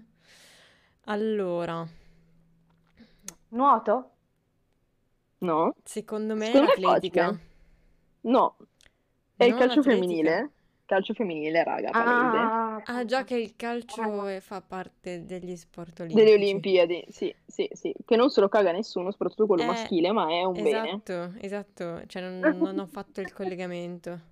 Allora, 1.04 1.86
Nuoto? 3.48 4.10
No? 5.38 5.74
secondo 5.82 6.34
me 6.36 6.46
è 6.48 6.52
Secondo 6.52 6.66
me 6.66 6.74
è 6.74 6.80
l'atletica. 6.80 7.24
facile. 7.26 7.50
No, 8.22 8.56
è 9.36 9.44
il 9.44 9.50
Non 9.50 9.58
calcio 9.58 9.80
atletica. 9.80 9.82
femminile. 9.82 10.50
Calcio 10.84 11.14
femminile, 11.14 11.64
raga, 11.64 11.90
palese. 11.90 12.36
Ah, 12.36 12.82
Ah, 12.84 13.04
già 13.04 13.24
che 13.24 13.36
il 13.36 13.56
calcio 13.56 14.26
è- 14.26 14.40
fa 14.40 14.60
parte 14.60 15.24
degli 15.24 15.56
sport 15.56 16.04
Delle 16.04 16.32
olimpici. 16.34 16.78
Olimpiadi, 16.78 17.04
sì, 17.08 17.34
sì, 17.46 17.68
sì. 17.72 17.94
Che 18.04 18.16
non 18.16 18.28
se 18.30 18.40
lo 18.40 18.48
caga 18.48 18.72
nessuno, 18.72 19.10
soprattutto 19.10 19.46
quello 19.46 19.62
Eh, 19.62 19.66
maschile, 19.66 20.12
ma 20.12 20.28
è 20.28 20.42
un 20.44 20.60
bene. 20.62 21.02
esatto, 21.02 21.32
esatto. 21.40 22.06
Cioè, 22.06 22.22
non, 22.22 22.58
non 22.58 22.78
ho 22.78 22.86
fatto 22.86 23.20
il 23.20 23.32
collegamento. 23.32 24.30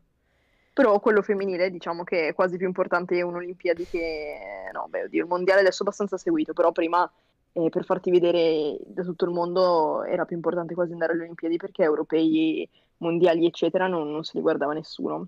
Però 0.73 0.99
quello 1.01 1.23
femminile, 1.23 1.71
diciamo 1.71 2.05
che 2.05 2.29
è 2.29 2.35
quasi 2.35 2.57
più 2.57 2.67
importante 2.67 3.21
un'Olimpiadi 3.23 3.87
che... 3.87 4.71
No, 4.73 4.87
beh, 4.89 5.05
oddio, 5.05 5.23
il 5.23 5.29
mondiale 5.29 5.61
adesso 5.61 5.79
è 5.83 5.87
abbastanza 5.87 6.17
seguito, 6.17 6.53
però 6.53 6.73
prima 6.73 7.11
eh, 7.53 7.69
per 7.69 7.85
farti 7.85 8.11
vedere 8.11 8.79
da 8.87 9.03
tutto 9.03 9.25
il 9.25 9.33
mondo 9.33 10.05
era 10.05 10.25
più 10.25 10.37
importante 10.37 10.75
quasi 10.75 10.93
andare 10.93 11.13
alle 11.13 11.23
Olimpiadi 11.23 11.57
perché 11.57 11.83
europei, 11.83 12.69
mondiali, 12.99 13.47
eccetera, 13.47 13.89
non, 13.89 14.11
non 14.11 14.23
se 14.25 14.33
li 14.37 14.41
guardava 14.43 14.73
nessuno. 14.73 15.27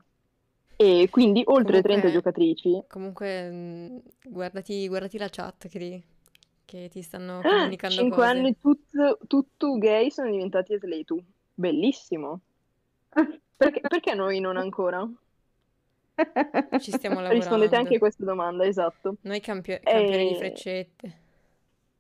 E 0.77 1.09
quindi 1.11 1.43
oltre 1.47 1.81
30 1.83 2.09
Comunque, 2.09 2.11
giocatrici... 2.11 2.83
comunque, 2.89 3.51
mh, 3.51 4.03
guardati, 4.25 4.89
guardati 4.89 5.19
la 5.19 5.29
chat 5.31 5.69
che, 5.69 5.79
ti- 5.79 6.05
che 6.65 6.89
ti 6.91 7.03
stanno 7.03 7.43
Ah, 7.43 7.43
comunicando 7.45 8.05
5 8.05 8.07
cose. 8.07 8.29
anni 8.29 8.59
tutto, 8.59 9.19
tutto 9.27 9.77
gay 9.79 10.11
sono 10.11 10.31
diventati 10.31 10.75
atleti. 10.75 11.25
Bellissimo. 11.55 12.41
Perché, 13.57 13.81
perché 13.87 14.15
noi 14.15 14.41
non 14.41 14.57
ancora? 14.57 15.09
Ci 16.77 16.93
stiamo 16.93 17.21
Rispondete 17.29 17.77
anche 17.77 17.95
lavorando. 17.95 17.97
a 17.97 17.99
questa 17.99 18.25
domanda, 18.25 18.65
esatto. 18.67 19.17
Noi 19.23 19.41
campio- 19.41 19.81
campioni 19.87 20.27
di 20.27 20.35
E... 20.35 20.37
freccette. 20.37 21.21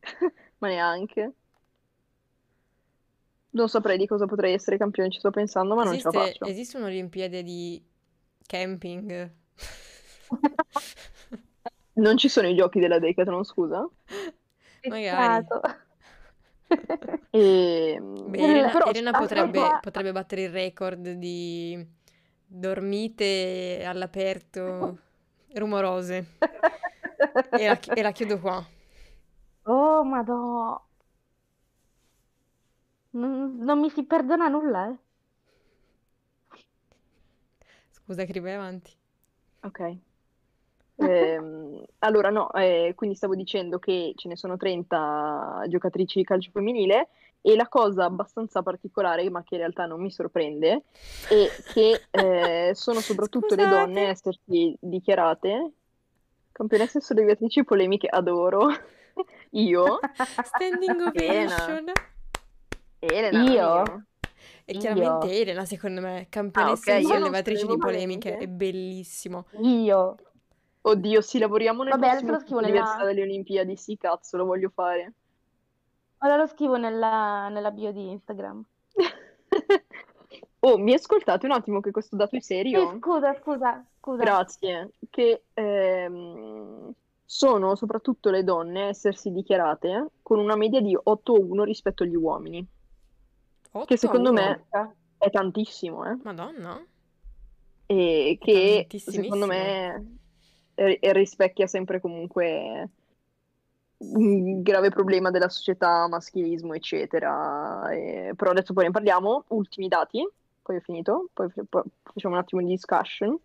Ma 0.58 0.68
neanche. 0.68 1.32
Non 3.50 3.68
saprei 3.68 3.98
di 3.98 4.06
cosa 4.06 4.26
potrei 4.26 4.52
essere 4.54 4.76
campione, 4.78 5.10
ci 5.10 5.18
sto 5.18 5.30
pensando, 5.30 5.74
ma 5.74 5.84
non 5.84 5.96
ce 5.96 6.10
la 6.10 6.10
Esiste, 6.10 6.18
faccio. 6.38 6.44
esiste 6.44 6.76
un'Olimpiade 6.78 7.42
di 7.42 7.82
camping? 8.46 9.32
Non 11.94 12.16
ci 12.18 12.28
sono 12.28 12.48
i 12.48 12.54
giochi 12.54 12.80
della 12.80 12.98
Decathlon, 12.98 13.44
scusa. 13.44 13.88
Magari. 14.84 15.46
E... 17.30 17.98
Beh, 18.26 18.38
Il- 18.38 18.44
Elena, 18.50 18.70
Però 18.70 18.86
Elena 18.88 19.12
potrebbe, 19.12 19.78
potrebbe 19.80 20.12
battere 20.12 20.42
il 20.44 20.50
record 20.50 21.12
di 21.12 21.86
dormite 22.52 23.84
all'aperto 23.86 24.98
rumorose. 25.54 26.26
E 27.54 27.66
la, 27.66 27.78
e 27.94 28.02
la 28.02 28.12
chiudo 28.12 28.38
qua. 28.38 28.64
Oh, 29.66 30.04
madò. 30.04 30.80
Non, 33.20 33.56
non 33.66 33.78
mi 33.80 33.88
si 33.88 34.04
perdona 34.04 34.48
nulla, 34.48 34.88
eh. 34.90 34.98
Scusa, 37.90 38.24
che 38.24 38.40
vai 38.40 38.54
avanti. 38.54 38.90
Ok. 39.62 39.80
Ehm, 41.08 41.82
allora, 42.00 42.30
no, 42.30 42.50
eh, 42.52 42.92
quindi 42.94 43.16
stavo 43.16 43.34
dicendo 43.34 43.78
che 43.78 44.12
ce 44.16 44.28
ne 44.28 44.36
sono 44.36 44.56
30 44.56 45.64
giocatrici 45.68 46.18
di 46.18 46.24
calcio 46.24 46.50
femminile 46.52 47.08
e 47.40 47.56
la 47.56 47.68
cosa 47.68 48.04
abbastanza 48.04 48.62
particolare, 48.62 49.28
ma 49.30 49.42
che 49.42 49.54
in 49.54 49.60
realtà 49.60 49.86
non 49.86 50.00
mi 50.00 50.10
sorprende, 50.10 50.82
è 51.28 51.52
che 51.72 52.04
eh, 52.10 52.70
sono 52.74 53.00
soprattutto 53.00 53.54
le 53.54 53.66
donne 53.66 54.06
a 54.06 54.08
Scusate. 54.08 54.10
essersi 54.10 54.76
dichiarate 54.80 55.72
campionesse 56.52 57.00
sollevatrici 57.00 57.64
polemiche, 57.64 58.06
adoro. 58.08 58.68
Io, 59.52 59.98
Standing 60.42 61.00
Elena, 61.12 61.56
ovation. 61.56 61.92
Elena, 63.00 63.38
Io? 63.42 63.82
io. 63.84 64.02
E 64.64 64.72
Io? 64.72 64.78
chiaramente 64.78 65.40
Elena, 65.40 65.64
secondo 65.64 66.00
me, 66.00 66.20
Ah, 66.20 66.28
campionessa 66.30 66.92
ok, 66.92 66.98
di 66.98 67.02
io 67.02 67.08
non 67.18 67.20
sollevatrici 67.20 67.66
di 67.66 67.76
polemiche. 67.78 68.38
è 68.38 68.46
bellissimo. 68.46 69.46
Io. 69.62 70.16
Oddio, 70.84 71.20
sì, 71.20 71.38
lavoriamo 71.38 71.82
nel 71.84 71.92
Vabbè, 71.92 72.08
prossimo 72.10 72.32
lo 72.32 72.38
scrivo 72.40 72.60
nella... 72.60 72.98
delle 73.04 73.22
Olimpiadi, 73.22 73.76
sì, 73.76 73.96
cazzo, 73.96 74.36
lo 74.36 74.44
voglio 74.44 74.70
fare. 74.74 75.12
Ora 76.18 76.36
lo 76.36 76.46
scrivo 76.46 76.76
nella, 76.76 77.48
nella 77.48 77.70
bio 77.70 77.92
di 77.92 78.10
Instagram. 78.10 78.64
Oh, 80.64 80.78
mi 80.78 80.92
ascoltate 80.92 81.44
un 81.44 81.50
attimo 81.52 81.80
che 81.80 81.90
questo 81.90 82.14
dato 82.14 82.36
è 82.36 82.40
Sì, 82.40 82.54
serio? 82.54 82.96
scusa, 83.00 83.34
scusa, 83.34 83.84
scusa. 83.98 84.22
Grazie. 84.22 84.90
Che 85.10 85.42
ehm, 85.54 86.92
sono 87.24 87.74
soprattutto 87.74 88.30
le 88.30 88.44
donne 88.44 88.82
a 88.82 88.86
essersi 88.86 89.32
dichiarate 89.32 90.10
con 90.22 90.38
una 90.38 90.54
media 90.54 90.80
di 90.80 90.96
8-1 90.96 91.64
rispetto 91.64 92.04
agli 92.04 92.14
uomini, 92.14 92.64
8 93.72 93.84
che 93.86 93.96
secondo 93.96 94.30
1. 94.30 94.40
me 94.40 94.64
è 95.18 95.30
tantissimo, 95.30 96.08
eh? 96.08 96.16
Madonna, 96.22 96.80
E 97.86 98.38
che 98.40 98.86
secondo 99.00 99.46
me 99.46 100.18
eh, 100.88 101.12
rispecchia 101.12 101.66
sempre 101.66 102.00
comunque 102.00 102.88
un 103.98 104.62
grave 104.62 104.90
problema 104.90 105.30
della 105.30 105.48
società, 105.48 106.08
maschilismo, 106.08 106.74
eccetera. 106.74 107.88
E- 107.90 108.32
però 108.36 108.50
adesso 108.50 108.72
poi 108.72 108.84
ne 108.84 108.90
parliamo. 108.90 109.44
Ultimi 109.48 109.88
dati, 109.88 110.26
poi 110.60 110.76
ho 110.76 110.80
finito, 110.80 111.28
poi, 111.32 111.48
poi 111.68 111.82
facciamo 112.02 112.34
un 112.34 112.40
attimo 112.40 112.60
di 112.60 112.68
discussion. 112.68 113.38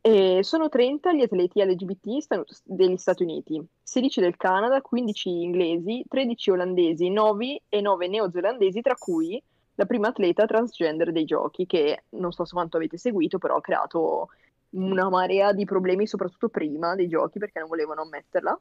E 0.00 0.44
sono 0.44 0.68
30 0.68 1.12
gli 1.14 1.22
atleti 1.22 1.60
LGBT 1.60 2.44
degli 2.62 2.96
Stati 2.96 3.24
Uniti, 3.24 3.60
16 3.82 4.20
del 4.20 4.36
Canada, 4.36 4.80
15 4.80 5.28
inglesi, 5.28 6.04
13 6.08 6.50
olandesi, 6.52 7.10
9 7.10 7.62
e 7.68 7.80
9 7.80 8.06
neozelandesi, 8.06 8.82
tra 8.82 8.94
cui 8.94 9.42
la 9.74 9.84
prima 9.84 10.08
atleta 10.08 10.46
transgender 10.46 11.10
dei 11.10 11.24
giochi, 11.24 11.66
che 11.66 12.04
non 12.10 12.30
so 12.30 12.44
quanto 12.44 12.76
avete 12.76 12.96
seguito, 12.96 13.38
però 13.38 13.56
ha 13.56 13.60
creato 13.60 14.28
una 14.76 15.08
marea 15.08 15.52
di 15.52 15.64
problemi, 15.64 16.06
soprattutto 16.06 16.48
prima 16.48 16.94
dei 16.94 17.08
giochi, 17.08 17.38
perché 17.38 17.58
non 17.58 17.68
volevano 17.68 18.02
ammetterla 18.02 18.58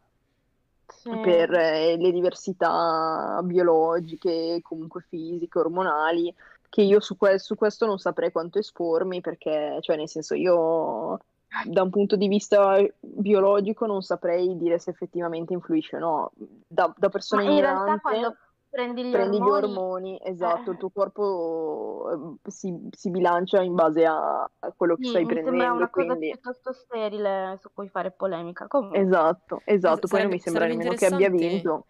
Sì. 0.88 1.10
per 1.20 1.54
eh, 1.54 1.98
le 1.98 2.12
diversità 2.12 3.40
biologiche, 3.44 4.60
comunque 4.62 5.06
fisiche, 5.10 5.60
ormonali, 5.60 6.34
che 6.70 6.82
io 6.82 7.00
su, 7.00 7.18
que- 7.18 7.40
su 7.40 7.56
questo 7.56 7.86
non 7.86 7.98
saprei 7.98 8.32
quanto 8.32 8.60
espormi, 8.60 9.22
perché, 9.22 9.78
cioè, 9.82 9.96
nel 9.98 10.10
senso, 10.10 10.36
io 10.36 11.20
da 11.66 11.84
un 11.84 11.90
punto 11.90 12.16
di 12.18 12.28
vista 12.28 12.78
biologico 13.00 13.86
non 13.86 14.02
saprei 14.02 14.58
dire 14.58 14.78
se 14.78 14.90
effettivamente 14.90 15.54
influisce 15.54 15.96
o 15.96 16.00
no. 16.00 16.32
Da, 16.68 16.86
da 16.86 16.94
Ma 16.98 17.10
persona 17.10 17.44
in 17.44 17.50
realtà 17.60 17.82
ignorante 17.82 18.02
quando 18.02 18.38
prendi 18.76 19.04
gli 19.06 19.16
prendi 19.16 19.42
gli 19.42 19.48
ormoni, 19.50 19.50
ormoni, 19.50 20.20
esatto, 20.22 20.72
il 20.72 20.78
eh, 20.78 20.78
tuo 20.78 20.90
corpo 20.92 22.40
eh, 22.46 22.52
si, 22.52 22.74
si 22.92 23.10
bilancia 23.10 23.62
in 23.62 23.74
base 23.74 24.06
a, 24.06 24.50
quello 24.76 24.98
che 24.98 25.02
sì, 25.02 25.06
stai 25.06 25.26
mi 25.26 25.38
sembra 25.42 25.72
prendendo, 25.72 25.74
una 25.74 25.90
cosa 25.90 26.16
quindi 26.16 26.28
piuttosto 26.28 26.72
sterile 26.74 27.58
su 27.62 27.72
cui 27.74 27.90
fare 27.90 28.12
polemica. 28.12 28.68
Comunque, 28.68 29.10
esatto, 29.10 29.62
Eh, 29.84 30.02
esatto, 30.04 30.08
poi 30.08 30.22
non 30.22 30.30
sarebbe, 30.30 30.32
mi 30.32 30.40
sembra 30.40 30.66
nemmeno 30.66 30.94
che 30.96 31.06
abbia 31.06 31.30
interessante, 31.30 31.30
vinto. 31.30 31.88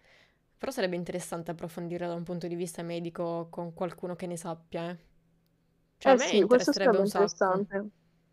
però 0.58 0.72
sarebbe 0.72 0.96
interessante 0.96 1.52
approfondire 1.52 2.08
da 2.08 2.14
un 2.16 2.24
punto 2.24 2.48
di 2.48 2.56
vista 2.56 2.82
medico 2.84 3.48
con 3.50 3.74
qualcuno 3.74 4.16
che 4.16 4.28
ne 4.28 4.38
sappia, 4.38 4.90
eh. 4.92 4.98
Cioè, 5.98 6.14
a 6.14 6.16
Eh 6.16 6.18
me 6.18 6.28
sì, 6.30 6.44
questo 6.46 6.72
sarebbe 6.72 6.98
un 6.98 7.06
sacco. 7.06 7.66
interessante. 7.66 7.90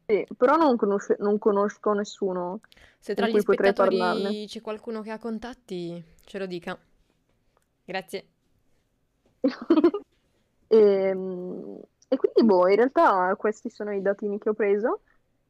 Sì, 0.06 0.26
però 0.36 0.56
non 0.56 0.76
conosce- 0.76 1.16
non 1.20 1.38
conosco 1.38 1.92
nessuno 1.92 2.60
Se 2.98 3.14
tra 3.14 3.28
con 3.28 3.38
gli 3.60 3.72
parlarne. 3.74 4.38
spettatori 4.40 4.46
c'è 4.48 4.62
qualcuno 4.62 5.02
che 5.02 5.10
ha 5.10 5.18
contatti, 5.18 6.02
ce 6.24 6.38
lo 6.38 6.46
dica. 6.46 6.78
Grazie. 7.86 8.31
E, 10.68 11.14
mm, 11.14 11.76
e 12.08 12.16
quindi, 12.16 12.44
boh, 12.44 12.68
in 12.68 12.76
realtà 12.76 13.34
questi 13.36 13.68
sono 13.70 13.92
i 13.92 14.02
datini 14.02 14.38
che 14.38 14.48
ho 14.50 14.54
preso. 14.54 15.02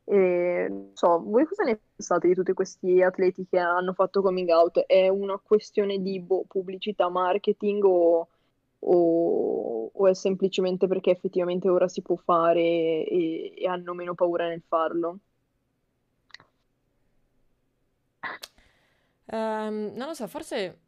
E 0.05 0.67
non 0.71 0.91
so, 0.95 1.21
voi 1.23 1.47
cosa 1.47 1.63
ne 1.65 1.81
pensate 1.97 2.29
di 2.29 2.35
tutti 2.35 2.53
questi 2.55 3.03
atleti 3.03 3.47
che 3.49 3.59
hanno 3.59 3.93
fatto 3.95 4.21
coming 4.23 4.49
out? 4.51 4.81
È 4.81 5.09
una 5.09 5.39
questione 5.39 6.01
di 6.03 6.21
boh, 6.21 6.45
pubblicità, 6.49 7.09
marketing 7.09 7.85
o, 7.85 8.29
o- 8.81 9.91
o 9.95 10.09
è 10.09 10.15
semplicemente 10.15 10.89
perché 10.89 11.11
effettivamente 11.13 11.69
ora 11.69 11.89
si 11.89 12.03
può 12.03 12.17
fare 12.17 12.61
e, 12.61 13.55
e 13.57 13.67
hanno 13.69 13.95
meno 13.95 14.15
paura 14.15 14.49
nel 14.49 14.63
farlo? 14.67 15.19
Ehm, 19.27 19.93
non 19.97 20.09
lo 20.09 20.15
so, 20.15 20.27
forse 20.29 20.79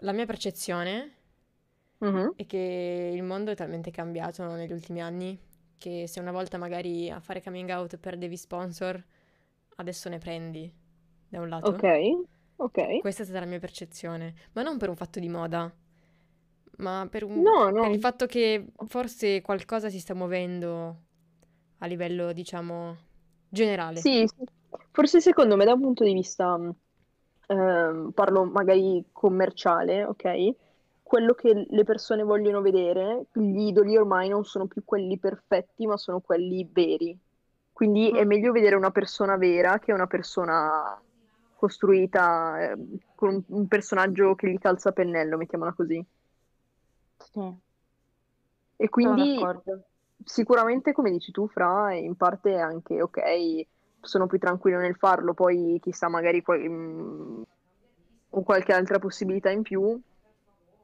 la 0.00 0.12
mia 0.12 0.26
percezione 0.26 1.12
Mhm. 2.00 2.30
è 2.34 2.46
che 2.46 3.12
il 3.14 3.22
mondo 3.22 3.50
è 3.50 3.54
talmente 3.56 3.90
cambiato 3.90 4.44
negli 4.54 4.72
ultimi 4.72 5.00
anni 5.02 5.38
che 5.78 6.06
se 6.06 6.20
una 6.20 6.32
volta 6.32 6.58
magari 6.58 7.10
a 7.10 7.20
fare 7.20 7.42
coming 7.42 7.70
out 7.70 7.96
perdevi 7.98 8.36
sponsor, 8.36 9.02
adesso 9.76 10.08
ne 10.08 10.18
prendi, 10.18 10.72
da 11.28 11.40
un 11.40 11.48
lato. 11.48 11.70
Ok, 11.70 11.84
ok. 12.58 12.78
Questa 12.96 13.22
è 13.22 13.24
stata 13.24 13.40
la 13.40 13.46
mia 13.46 13.58
percezione, 13.58 14.32
ma 14.52 14.62
non 14.62 14.78
per 14.78 14.88
un 14.90 14.94
fatto 14.96 15.18
di 15.18 15.28
moda, 15.28 15.74
ma 16.78 17.06
per 17.10 17.24
un- 17.24 17.46
No, 17.46 17.70
per 17.78 17.90
il 17.90 17.98
no. 17.98 18.00
fatto 18.00 18.26
che 18.26 18.72
forse 18.86 19.40
qualcosa 19.42 19.90
si 19.90 20.00
sta 20.00 20.14
muovendo 20.14 20.96
a 21.78 21.86
livello, 21.86 22.32
diciamo, 22.32 22.96
generale. 23.48 24.06
Sì, 24.06 24.24
sì. 24.26 24.44
Forse 24.92 25.20
secondo 25.20 25.56
me 25.56 25.64
da 25.64 25.74
un 25.74 25.80
punto 25.80 26.04
di 26.04 26.12
vista, 26.12 26.56
mh, 26.56 26.74
ehm, 27.48 28.10
parlo 28.12 28.44
magari 28.44 29.04
commerciale, 29.12 30.04
ok? 30.04 30.54
Quello 31.10 31.34
che 31.34 31.66
le 31.68 31.82
persone 31.84 32.22
vogliono 32.22 32.60
vedere, 32.60 33.26
gli 33.32 33.66
idoli 33.66 33.96
ormai 33.96 34.28
non 34.28 34.44
sono 34.44 34.66
più 34.68 34.84
quelli 34.84 35.18
perfetti, 35.18 35.84
ma 35.86 35.96
sono 35.96 36.20
quelli 36.20 36.68
veri. 36.70 37.18
Quindi 37.72 38.10
è 38.12 38.24
Mm. 38.24 38.24
meglio 38.24 38.52
vedere 38.52 38.76
una 38.76 38.92
persona 38.92 39.36
vera 39.36 39.78
che 39.80 39.92
una 39.92 40.06
persona 40.06 41.02
costruita, 41.54 42.70
ehm, 42.72 42.96
con 43.14 43.30
un, 43.34 43.44
un 43.48 43.66
personaggio 43.66 44.34
che 44.36 44.50
gli 44.50 44.58
calza 44.58 44.90
a 44.90 44.92
pennello, 44.92 45.36
mettiamola 45.36 45.72
così. 45.74 46.04
Sì, 47.32 47.40
E 48.76 48.88
quindi 48.88 49.46
sicuramente, 50.24 50.92
come 50.92 51.10
dici 51.10 51.30
tu, 51.32 51.46
Fra, 51.48 51.94
in 51.94 52.16
parte 52.16 52.56
anche 52.58 53.00
ok, 53.02 53.66
sono 54.00 54.26
più 54.26 54.38
tranquillo 54.38 54.78
nel 54.78 54.96
farlo, 54.96 55.34
poi 55.34 55.78
chissà, 55.80 56.08
magari 56.08 56.42
qual- 56.42 56.60
mm, 56.68 57.42
ho 58.30 58.42
qualche 58.42 58.72
altra 58.72 58.98
possibilità 58.98 59.50
in 59.50 59.62
più, 59.62 60.00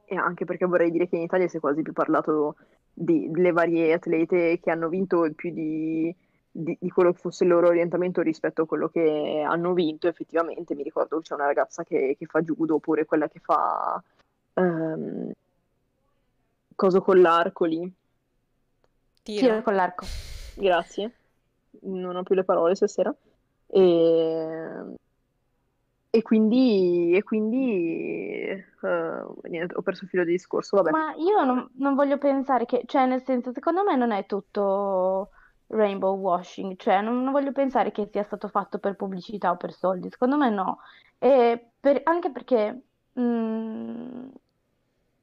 e 0.09 0.15
anche 0.15 0.45
perché 0.45 0.65
vorrei 0.65 0.89
dire 0.89 1.09
che 1.09 1.17
in 1.17 1.23
Italia 1.23 1.49
si 1.49 1.57
è 1.57 1.59
quasi 1.59 1.81
più 1.81 1.91
parlato 1.91 2.55
di- 2.93 3.29
delle 3.29 3.51
varie 3.51 3.91
atlete 3.91 4.57
che 4.61 4.71
hanno 4.71 4.87
vinto 4.87 5.29
più 5.35 5.51
di, 5.51 6.15
di- 6.49 6.77
di 6.79 6.89
quello 6.89 7.11
che 7.11 7.19
fosse 7.19 7.43
il 7.43 7.49
loro 7.49 7.67
orientamento 7.67 8.21
rispetto 8.21 8.61
a 8.61 8.65
quello 8.65 8.87
che 8.87 9.43
hanno 9.45 9.73
vinto 9.73 10.07
effettivamente. 10.07 10.75
Mi 10.75 10.83
ricordo 10.83 11.17
che 11.17 11.23
c'è 11.23 11.33
una 11.33 11.45
ragazza 11.45 11.83
che, 11.83 12.15
che 12.17 12.25
fa 12.25 12.41
judo, 12.41 12.75
oppure 12.75 13.03
quella 13.03 13.27
che 13.27 13.39
fa 13.39 14.01
ehm, 14.53 15.31
coso 16.73 17.01
con 17.01 17.19
l'arco 17.19 17.65
lì. 17.65 17.91
Tiro 19.23 19.39
Tiro? 19.47 19.61
con 19.61 19.75
l'arco. 19.75 20.05
Grazie, 20.55 21.11
non 21.81 22.15
ho 22.15 22.23
più 22.23 22.33
le 22.33 22.45
parole 22.45 22.75
stasera. 22.75 23.13
E, 23.67 24.83
e 26.17 26.21
quindi, 26.23 27.11
e 27.15 27.23
quindi 27.23 28.41
eh, 28.49 28.63
niente, 29.43 29.75
ho 29.75 29.81
perso 29.81 30.03
il 30.03 30.09
filo 30.09 30.23
di 30.23 30.31
discorso. 30.31 30.77
Vabbè, 30.77 30.91
Ma 30.91 31.13
io 31.15 31.43
non, 31.43 31.69
non 31.75 31.95
voglio 31.95 32.17
pensare 32.17 32.65
che, 32.65 32.83
cioè, 32.85 33.05
nel 33.05 33.23
senso, 33.23 33.51
secondo 33.51 33.83
me 33.83 33.95
non 33.95 34.11
è 34.11 34.25
tutto 34.25 35.29
rainbow 35.67 36.17
washing, 36.17 36.75
cioè, 36.77 37.01
non, 37.01 37.23
non 37.23 37.31
voglio 37.31 37.51
pensare 37.51 37.91
che 37.91 38.09
sia 38.11 38.23
stato 38.23 38.47
fatto 38.47 38.79
per 38.79 38.95
pubblicità 38.95 39.51
o 39.51 39.57
per 39.57 39.73
soldi, 39.73 40.09
secondo 40.09 40.37
me 40.37 40.49
no. 40.49 40.79
Per- 41.19 42.01
anche 42.03 42.31
perché, 42.31 42.81
mm, 43.19 44.27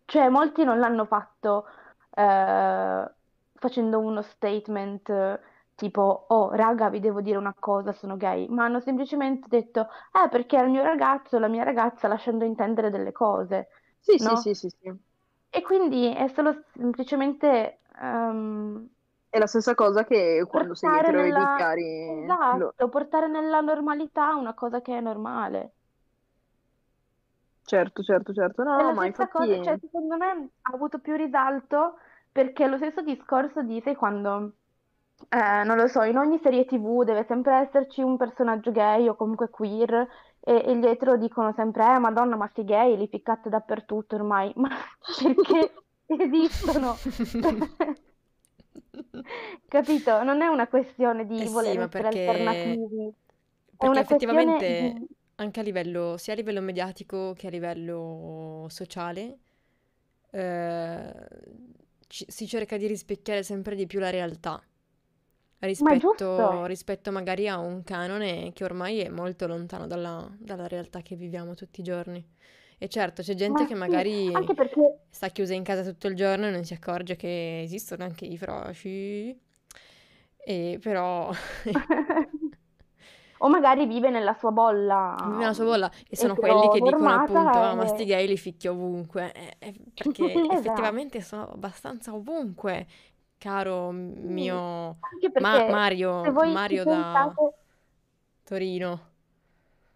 cioè, 0.06 0.28
molti 0.28 0.64
non 0.64 0.78
l'hanno 0.78 1.04
fatto 1.06 1.66
eh, 2.10 3.12
facendo 3.54 3.98
uno 3.98 4.22
statement 4.22 5.40
tipo, 5.74 6.26
oh, 6.28 6.50
raga, 6.54 6.88
vi 6.90 7.00
devo 7.00 7.20
dire 7.20 7.36
una 7.38 7.54
cosa, 7.58 7.92
sono 7.92 8.16
gay, 8.16 8.48
ma 8.48 8.64
hanno 8.64 8.80
semplicemente 8.80 9.48
detto, 9.48 9.88
eh, 10.12 10.28
perché 10.30 10.56
il 10.58 10.70
mio 10.70 10.82
ragazzo, 10.82 11.38
la 11.38 11.48
mia 11.48 11.64
ragazza, 11.64 12.08
lasciando 12.08 12.44
intendere 12.44 12.90
delle 12.90 13.12
cose, 13.12 13.68
sì, 14.00 14.18
sì, 14.18 14.36
no? 14.36 14.36
sì, 14.36 14.54
sì, 14.54 14.68
sì. 14.68 14.92
E 15.50 15.62
quindi 15.62 16.12
è 16.12 16.28
solo 16.28 16.64
semplicemente 16.74 17.80
ehm, 18.00 18.88
È 19.28 19.38
la 19.38 19.46
stessa 19.46 19.74
cosa 19.74 20.02
che 20.04 20.46
quando 20.48 20.74
sei 20.74 20.98
e 21.04 21.12
nella... 21.12 21.34
dichiari 21.34 22.34
lo- 22.48 22.74
Esatto, 22.76 22.88
portare 22.88 23.28
nella 23.28 23.60
normalità 23.60 24.34
una 24.34 24.54
cosa 24.54 24.80
che 24.82 24.96
è 24.96 25.00
normale. 25.00 25.74
Certo, 27.66 28.02
certo, 28.02 28.32
certo. 28.32 28.62
No, 28.62 28.78
È 28.80 28.82
no, 28.82 28.92
ma 28.94 29.06
stessa 29.06 29.28
cosa, 29.28 29.58
cioè 29.60 29.76
infatti... 29.76 29.80
secondo 29.80 30.16
me 30.16 30.26
ha 30.62 30.72
avuto 30.74 30.98
più 31.00 31.14
risalto 31.16 31.96
perché 32.32 32.66
lo 32.66 32.76
stesso 32.76 33.02
discorso 33.02 33.62
di 33.62 33.80
sai 33.80 33.94
quando, 33.94 34.56
eh, 35.28 35.64
non 35.64 35.76
lo 35.76 35.86
so, 35.88 36.02
in 36.02 36.16
ogni 36.18 36.38
serie 36.42 36.64
TV 36.64 37.04
deve 37.04 37.24
sempre 37.26 37.60
esserci 37.60 38.02
un 38.02 38.16
personaggio 38.16 38.70
gay 38.72 39.08
o 39.08 39.14
comunque 39.16 39.50
queer 39.50 39.92
e, 40.40 40.62
e 40.66 40.76
gli 40.76 40.86
etero 40.86 41.16
dicono 41.16 41.52
sempre, 41.54 41.84
eh, 41.94 41.98
Madonna, 41.98 42.36
ma 42.36 42.48
sti 42.48 42.64
gay 42.64 42.96
li 42.96 43.08
ficcate 43.08 43.48
dappertutto 43.48 44.16
ormai, 44.16 44.52
ma 44.56 44.68
perché 45.22 45.74
esistono? 46.06 47.02
Capito? 49.68 50.22
Non 50.22 50.40
è 50.42 50.46
una 50.46 50.68
questione 50.68 51.26
di 51.26 51.42
Eh 51.42 51.46
sì, 51.46 51.48
voler 51.48 51.78
ma 51.78 51.88
essere 51.88 52.08
perché, 52.08 52.08
alternativi, 52.08 53.12
è 53.76 53.86
perché 53.86 53.88
una 53.88 54.04
questione 54.04 54.64
effettivamente 54.64 54.76
di... 54.76 55.06
anche 55.36 55.60
a 55.60 55.62
livello, 55.62 56.16
sia 56.16 56.32
a 56.32 56.36
livello 56.36 56.60
mediatico 56.60 57.32
che 57.34 57.48
a 57.48 57.50
livello 57.50 58.66
sociale, 58.70 59.38
eh, 60.30 61.12
ci- 62.08 62.26
si 62.28 62.46
cerca 62.46 62.76
di 62.76 62.86
rispecchiare 62.86 63.42
sempre 63.42 63.74
di 63.76 63.86
più 63.86 63.98
la 64.00 64.10
realtà 64.10 64.62
è 64.62 64.73
rispetto, 65.64 65.98
giusto, 65.98 66.64
rispetto 66.66 67.12
magari 67.12 67.48
a 67.48 67.58
un 67.58 67.82
canone 67.82 68.52
che 68.52 68.64
ormai 68.64 69.00
è 69.00 69.08
molto 69.08 69.46
lontano 69.46 69.86
dalla, 69.86 70.28
dalla 70.38 70.68
realtà 70.68 71.00
che 71.00 71.16
viviamo 71.16 71.54
tutti 71.54 71.80
i 71.80 71.84
giorni. 71.84 72.24
E 72.78 72.88
certo, 72.88 73.22
c'è 73.22 73.34
gente 73.34 73.62
ma 73.62 73.66
che 73.66 73.74
sì, 73.74 73.78
magari 73.78 74.34
anche 74.34 74.54
perché... 74.54 74.98
sta 75.08 75.28
chiusa 75.28 75.54
in 75.54 75.62
casa 75.62 75.82
tutto 75.82 76.08
il 76.08 76.16
giorno 76.16 76.46
e 76.46 76.50
non 76.50 76.64
si 76.64 76.74
accorge 76.74 77.16
che 77.16 77.60
esistono 77.62 78.04
anche 78.04 78.24
i 78.24 78.36
froci. 78.36 79.38
E 80.46 80.78
però 80.82 81.30
O 83.44 83.48
magari 83.48 83.86
vive 83.86 84.08
nella 84.08 84.32
sua 84.32 84.50
bolla. 84.52 85.16
Vive 85.22 85.36
nella 85.36 85.52
sua 85.52 85.64
bolla 85.64 85.90
e 86.08 86.16
sono 86.16 86.34
quelli 86.34 86.68
che 86.70 86.80
dicono 86.80 87.10
appunto, 87.10 87.58
ah, 87.58 87.74
ma 87.74 87.86
sti 87.86 88.02
e... 88.02 88.06
gay 88.06 88.26
li 88.26 88.38
ficchio 88.38 88.72
ovunque, 88.72 89.32
Eh, 89.32 89.56
eh, 89.58 89.74
perché 89.92 90.24
Esatto, 90.32 90.52
effettivamente 90.52 91.20
sono 91.20 91.50
abbastanza 91.50 92.14
ovunque, 92.14 92.86
caro 93.38 93.90
mio 93.92 94.98
anche 95.12 95.30
Ma- 95.36 95.64
perché 95.64 95.86
se 96.20 96.30
Mario, 96.30 96.32
voi 96.32 96.60
ci 96.64 96.78
Mario 96.78 96.84
da 96.86 97.34
pensate, 97.34 97.54
Torino. 98.44 99.00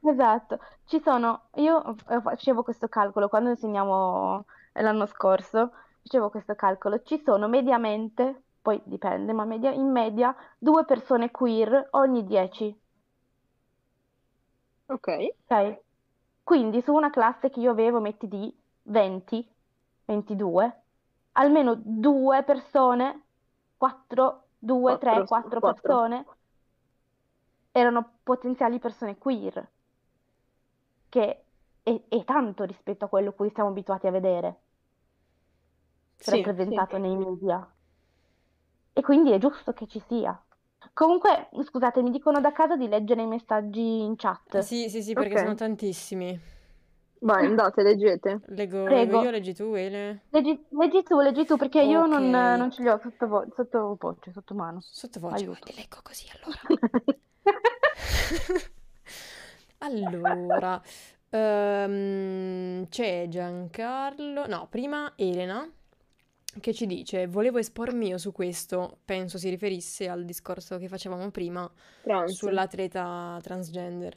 esatto, 0.01 0.59
ci 0.85 1.01
sono, 1.01 1.51
io 1.57 1.97
eh, 2.09 2.21
facevo 2.21 2.63
questo 2.63 2.89
calcolo 2.89 3.29
quando 3.29 3.51
insegnavo 3.51 4.45
l'anno 4.75 5.07
scorso, 5.07 5.73
facevo 6.03 6.31
questo 6.31 6.55
calcolo, 6.55 7.03
ci 7.03 7.21
sono 7.25 7.49
mediamente, 7.49 8.45
poi 8.61 8.81
dipende, 8.85 9.33
ma 9.33 9.45
media- 9.45 9.73
in 9.73 9.91
media 9.91 10.35
due 10.59 10.85
persone 10.85 11.31
queer 11.31 11.89
ogni 11.93 12.25
dieci. 12.25 12.77
Ok, 14.89 15.09
Ok? 15.51 15.81
Quindi 16.43 16.81
su 16.83 16.93
una 16.95 17.11
classe 17.11 17.51
che 17.51 17.61
io 17.61 17.71
avevo, 17.71 18.01
metti 18.01 18.29
di 18.29 18.55
20, 18.85 19.47
22, 20.05 20.83
almeno 21.33 21.75
due 21.83 22.43
persone, 22.45 23.28
4, 23.79 24.49
2, 24.59 24.99
3, 24.99 25.25
4, 25.27 25.27
4 25.27 25.61
4. 25.61 26.01
persone 26.01 26.27
erano 27.73 28.19
potenziali 28.25 28.79
persone 28.79 29.17
queer, 29.17 29.67
che 31.11 31.45
è, 31.83 32.03
è 32.09 32.25
tanto 32.25 32.65
rispetto 32.65 33.05
a 33.05 33.09
quello 33.09 33.33
cui 33.33 33.51
siamo 33.51 33.71
abituati 33.71 34.07
a 34.07 34.11
vedere 34.11 34.61
Sì, 36.19 36.55
sì. 36.67 36.85
rappresentato 36.85 36.97
nei 36.97 37.17
media. 37.17 37.69
E 38.93 39.01
quindi 39.01 39.33
è 39.33 39.39
giusto 39.39 39.73
che 39.73 39.87
ci 39.87 39.99
sia. 39.99 40.39
Comunque, 40.93 41.49
scusate, 41.65 42.03
mi 42.03 42.11
dicono 42.11 42.39
da 42.41 42.53
casa 42.53 42.77
di 42.77 42.87
leggere 42.87 43.23
i 43.23 43.27
messaggi 43.27 44.03
in 44.03 44.15
chat. 44.17 44.57
Sì, 44.61 44.89
sì, 44.91 45.03
sì, 45.03 45.15
perché 45.15 45.39
sono 45.39 45.55
Ok. 45.55 45.55
tantissimi. 45.55 46.39
Vai, 47.21 47.47
andate, 47.47 47.83
leggete. 47.83 48.41
Leggo, 48.47 48.85
Prego. 48.85 49.23
io, 49.23 49.31
leggi 49.31 49.55
tu, 49.55 49.75
Ele? 49.75 50.23
Leggi, 50.31 50.67
leggi 50.71 51.03
tu, 51.03 51.21
leggi 51.21 51.45
tu, 51.45 51.57
perché 51.57 51.83
io 51.83 52.07
non, 52.07 52.31
non 52.31 52.71
ce 52.71 52.83
li 52.83 52.89
ho 52.89 52.99
sotto, 53.03 53.27
vo- 53.27 53.47
sotto 53.55 53.97
voce, 53.99 54.33
sotto 54.33 54.55
mano. 54.55 54.81
Sottovoce, 54.81 55.35
Aiuto. 55.45 55.59
le 55.67 55.73
leggo 55.77 55.99
così 56.03 56.27
allora. 56.35 56.61
Allora, 59.81 60.83
ehm, 61.31 62.89
c'è 62.89 63.27
Giancarlo, 63.29 64.47
no, 64.49 64.67
prima 64.69 65.13
Elena 65.17 65.71
che 66.61 66.75
ci 66.75 66.87
dice, 66.87 67.29
volevo 67.29 67.59
espormi 67.59 68.09
io 68.09 68.19
su 68.19 68.33
questo, 68.33 68.99
penso 69.05 69.39
si 69.39 69.49
riferisse 69.49 70.09
al 70.09 70.25
discorso 70.25 70.77
che 70.79 70.89
facevamo 70.89 71.31
prima 71.31 71.71
Trans. 72.03 72.33
sull'atleta 72.35 73.39
transgender. 73.41 74.17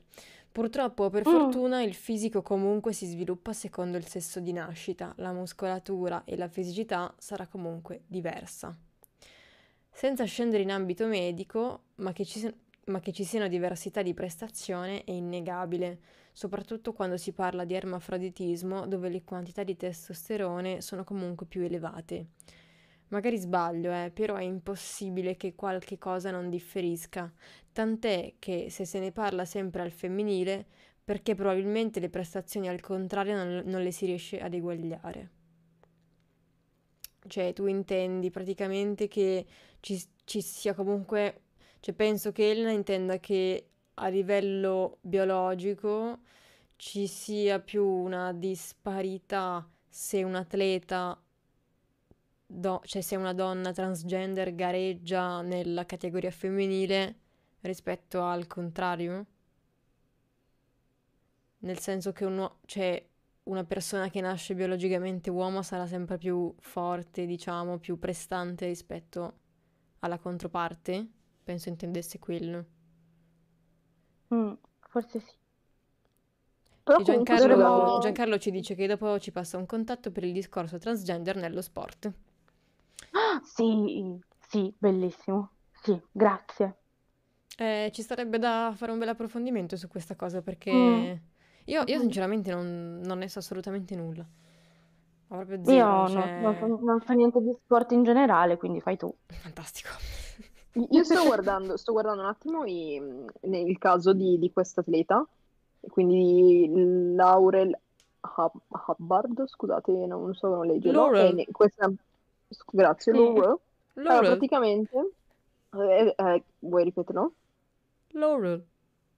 Purtroppo, 0.51 1.09
per 1.09 1.25
Mm. 1.27 1.31
fortuna, 1.31 1.81
il 1.81 1.93
fisico 1.93 2.41
comunque 2.41 2.91
si 2.91 3.05
sviluppa 3.05 3.53
secondo 3.53 3.95
il 3.97 4.05
sesso 4.05 4.39
di 4.41 4.51
nascita, 4.51 5.13
la 5.17 5.31
muscolatura 5.31 6.23
e 6.25 6.35
la 6.35 6.49
fisicità 6.49 7.13
sarà 7.17 7.47
comunque 7.47 8.01
diversa. 8.07 8.75
Senza 9.93 10.25
scendere 10.25 10.63
in 10.63 10.71
ambito 10.71 11.07
medico, 11.07 11.83
ma 11.95 12.11
che 12.11 12.25
ci, 12.25 12.53
ma 12.85 12.99
che 12.99 13.13
ci 13.13 13.23
siano 13.23 13.47
diversità 13.47 14.01
di 14.01 14.13
prestazione 14.13 15.03
è 15.05 15.11
innegabile, 15.11 15.99
soprattutto 16.33 16.91
quando 16.93 17.15
si 17.17 17.31
parla 17.31 17.63
di 17.63 17.73
ermafroditismo, 17.73 18.87
dove 18.87 19.09
le 19.09 19.23
quantità 19.23 19.63
di 19.63 19.77
testosterone 19.77 20.81
sono 20.81 21.03
comunque 21.03 21.45
più 21.45 21.61
elevate. 21.61 22.27
Magari 23.11 23.37
sbaglio, 23.37 23.91
eh, 23.91 24.09
però 24.13 24.35
è 24.35 24.43
impossibile 24.43 25.35
che 25.35 25.53
qualche 25.53 25.97
cosa 25.97 26.31
non 26.31 26.49
differisca, 26.49 27.31
tant'è 27.73 28.35
che 28.39 28.69
se 28.69 28.85
se 28.85 28.99
ne 28.99 29.11
parla 29.11 29.43
sempre 29.43 29.81
al 29.81 29.91
femminile, 29.91 30.65
perché 31.03 31.35
probabilmente 31.35 31.99
le 31.99 32.09
prestazioni 32.09 32.69
al 32.69 32.79
contrario 32.79 33.35
non, 33.35 33.63
non 33.65 33.83
le 33.83 33.91
si 33.91 34.05
riesce 34.05 34.39
ad 34.39 34.53
eguagliare. 34.53 35.29
Cioè, 37.27 37.53
tu 37.53 37.65
intendi 37.67 38.29
praticamente 38.31 39.07
che 39.07 39.45
ci, 39.81 40.01
ci 40.23 40.41
sia 40.41 40.73
comunque, 40.73 41.41
cioè 41.81 41.93
penso 41.93 42.31
che 42.31 42.49
Elena 42.49 42.71
intenda 42.71 43.19
che 43.19 43.67
a 43.95 44.07
livello 44.07 44.97
biologico 45.01 46.19
ci 46.77 47.07
sia 47.07 47.59
più 47.59 47.85
una 47.85 48.33
disparità 48.33 49.69
se 49.87 50.23
un 50.23 50.35
atleta, 50.35 51.20
do- 52.51 52.81
cioè 52.85 53.01
se 53.01 53.15
una 53.15 53.33
donna 53.33 53.71
transgender 53.71 54.53
gareggia 54.55 55.41
nella 55.41 55.85
categoria 55.85 56.31
femminile 56.31 57.15
rispetto 57.61 58.23
al 58.23 58.47
contrario? 58.47 59.25
Nel 61.59 61.79
senso 61.79 62.11
che 62.11 62.25
un 62.25 62.37
uo- 62.39 62.57
cioè, 62.65 63.03
una 63.43 63.63
persona 63.63 64.09
che 64.09 64.19
nasce 64.21 64.53
biologicamente 64.55 65.29
uomo 65.29 65.61
sarà 65.61 65.85
sempre 65.87 66.17
più 66.17 66.53
forte, 66.59 67.25
diciamo, 67.25 67.77
più 67.77 67.97
prestante 67.99 68.65
rispetto 68.67 69.37
alla 69.99 70.17
controparte? 70.19 71.07
Penso 71.43 71.69
intendesse 71.69 72.19
quello. 72.19 72.65
Mm, 74.33 74.57
forse 74.89 75.19
sì. 75.19 75.35
Giancarlo, 77.03 77.47
dovremmo- 77.47 77.99
Giancarlo 77.99 78.37
ci 78.37 78.51
dice 78.51 78.75
che 78.75 78.85
dopo 78.85 79.17
ci 79.19 79.31
passa 79.31 79.57
un 79.57 79.65
contatto 79.65 80.11
per 80.11 80.23
il 80.23 80.31
discorso 80.31 80.77
transgender 80.77 81.35
nello 81.35 81.61
sport. 81.61 82.13
Ah, 83.11 83.41
sì, 83.43 84.17
sì, 84.47 84.73
bellissimo. 84.77 85.51
Sì, 85.81 85.99
grazie. 86.11 86.75
Eh, 87.57 87.89
ci 87.93 88.01
sarebbe 88.01 88.39
da 88.39 88.73
fare 88.75 88.91
un 88.91 88.99
bel 88.99 89.09
approfondimento 89.09 89.75
su 89.75 89.87
questa 89.87 90.15
cosa 90.15 90.41
perché 90.41 90.71
Mm. 90.71 91.13
io, 91.65 91.83
io 91.85 91.97
Mm. 91.97 91.99
sinceramente 92.01 92.51
non, 92.53 93.01
non 93.03 93.17
ne 93.19 93.27
so 93.27 93.39
assolutamente 93.39 93.95
nulla. 93.95 94.25
Ho 95.27 95.35
proprio 95.35 95.57
Io 95.57 95.63
zero, 95.65 95.85
no- 95.85 96.07
cioè... 96.07 96.41
non, 96.41 96.55
so, 96.57 96.83
non 96.83 97.01
so 97.01 97.13
niente 97.13 97.39
di 97.41 97.53
sport 97.53 97.91
in 97.91 98.03
generale, 98.03 98.57
quindi 98.57 98.81
fai 98.81 98.97
tu. 98.97 99.13
Fantastico. 99.27 99.89
Io 100.89 101.03
sto 101.03 101.23
guardando, 101.25 101.77
sto 101.77 101.91
guardando 101.91 102.21
un 102.21 102.27
attimo 102.27 102.65
i- 102.65 103.01
il 103.41 103.77
caso 103.77 104.13
di, 104.13 104.37
di 104.39 104.51
questa 104.51 104.81
atleta, 104.81 105.25
quindi 105.89 106.69
Laurel 107.15 107.77
Hub- 108.37 108.61
Hubbard, 108.87 109.45
scusate, 109.47 109.91
non 110.05 110.33
so 110.33 110.49
come 110.49 110.67
leggerlo. 110.67 111.01
Laurel. 111.01 111.27
E 111.27 111.33
ne- 111.33 111.45
questa- 111.51 111.91
grazie, 112.71 113.13
Sì. 113.13 113.17
Laurel. 113.19 113.43
Allora, 113.43 113.59
Laurel, 113.93 114.29
praticamente, 114.31 115.09
eh, 115.75 116.15
eh, 116.17 116.43
vuoi 116.59 116.83
ripeterlo? 116.83 117.31
Laurel. 118.13 118.63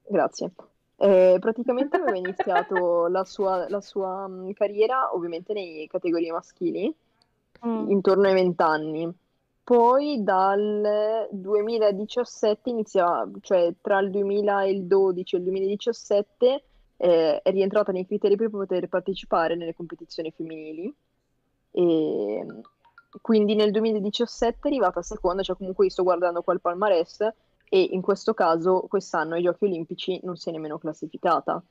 Grazie. 0.08 0.52
Eh, 0.98 1.38
praticamente 1.40 1.98
aveva 1.98 2.16
iniziato 2.18 3.08
la 3.08 3.24
sua, 3.24 3.68
la 3.70 3.82
sua, 3.82 4.28
mh, 4.28 4.54
carriera 4.54 5.14
ovviamente 5.14 5.54
nei 5.54 5.88
categorie 5.88 6.32
maschili 6.32 6.94
Mm. 7.66 7.90
intorno 7.92 8.28
ai 8.28 8.34
20 8.34 8.62
anni. 8.62 9.10
Poi 9.64 10.22
dal 10.22 11.28
2017 11.32 12.70
inizia, 12.70 13.26
cioè 13.40 13.74
tra 13.80 14.00
il 14.00 14.10
2012 14.10 15.36
e 15.36 15.38
il 15.38 15.44
2017 15.46 16.64
eh, 16.98 17.42
è 17.42 17.52
rientrata 17.52 17.94
nei 17.94 18.06
criteri 18.06 18.36
per 18.36 18.50
poter 18.50 18.90
partecipare 18.90 19.56
nelle 19.56 19.74
competizioni 19.74 20.32
femminili. 20.32 20.94
E 21.72 22.46
quindi 23.22 23.56
nel 23.56 23.72
2017 23.72 24.68
è 24.68 24.72
arrivata 24.72 25.02
seconda, 25.02 25.44
cioè 25.44 25.56
comunque 25.58 25.86
io 25.86 25.92
sto 25.92 26.04
guardando 26.04 26.42
qua 26.44 26.54
il 26.54 26.62
palmarès 26.62 27.20
e 27.70 27.82
in 27.92 28.02
questo 28.02 28.34
caso 28.34 28.82
quest'anno 28.88 29.36
ai 29.36 29.44
Giochi 29.44 29.66
Olimpici 29.66 30.20
non 30.24 30.36
si 30.36 30.50
è 30.50 30.52
nemmeno 30.52 30.78
classificata. 30.78 31.64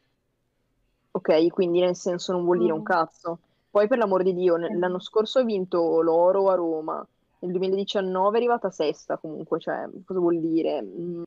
Ok, 1.14 1.48
quindi 1.50 1.80
nel 1.80 1.94
senso 1.96 2.32
non 2.32 2.44
vuol 2.44 2.58
dire 2.58 2.72
un 2.72 2.80
Mm. 2.80 2.82
cazzo. 2.82 3.38
Poi 3.70 3.86
per 3.88 3.98
l'amor 3.98 4.22
di 4.22 4.34
Dio, 4.34 4.56
n- 4.56 4.78
l'anno 4.78 4.98
scorso 5.00 5.38
ha 5.40 5.44
vinto 5.44 6.00
l'oro 6.00 6.48
a 6.50 6.54
Roma, 6.54 7.06
nel 7.40 7.50
2019 7.52 8.36
è 8.36 8.40
arrivata 8.40 8.70
sesta 8.70 9.18
comunque, 9.18 9.58
cioè 9.60 9.88
cosa 10.04 10.20
vuol 10.20 10.40
dire? 10.40 10.82
Mm, 10.82 11.22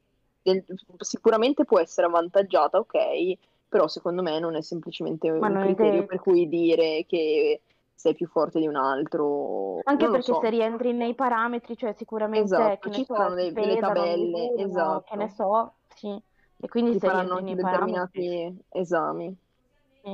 sicuramente 1.00 1.66
può 1.66 1.80
essere 1.80 2.08
avvantaggiata, 2.08 2.78
ok, 2.80 3.38
però 3.68 3.88
secondo 3.88 4.22
me 4.22 4.40
non 4.40 4.56
è 4.56 4.62
semplicemente 4.62 5.30
Ma 5.38 5.48
un 5.48 5.54
è 5.56 5.58
criterio 5.58 6.02
detto. 6.02 6.06
per 6.06 6.20
cui 6.20 6.48
dire 6.48 7.06
che 7.06 7.62
sei 7.96 8.14
più 8.14 8.28
forte 8.28 8.60
di 8.60 8.68
un 8.68 8.76
altro, 8.76 9.82
Anche 9.86 10.10
perché 10.10 10.34
so. 10.34 10.40
se 10.40 10.50
rientri 10.50 10.94
nei 10.94 11.16
parametri, 11.16 11.78
cioè 11.78 11.94
sicuramente, 11.94 12.54
Esatto, 12.54 12.90
ci 12.92 13.04
so, 13.06 13.14
saranno 13.14 13.36
dei- 13.36 13.54
delle 13.54 13.78
tabelle, 13.78 14.52
misurano, 14.58 15.02
che 15.02 15.16
ne 15.16 15.30
esatto. 15.30 15.36
so, 15.36 15.76
sì. 15.96 16.22
E 16.58 16.68
quindi 16.68 16.92
Ti 16.92 17.00
se 17.00 17.08
faranno 17.08 17.34
anche 17.36 17.54
nei 17.54 17.56
parametri, 17.58 18.24
determinati 18.24 18.58
esami. 18.70 19.38
sì. 20.04 20.10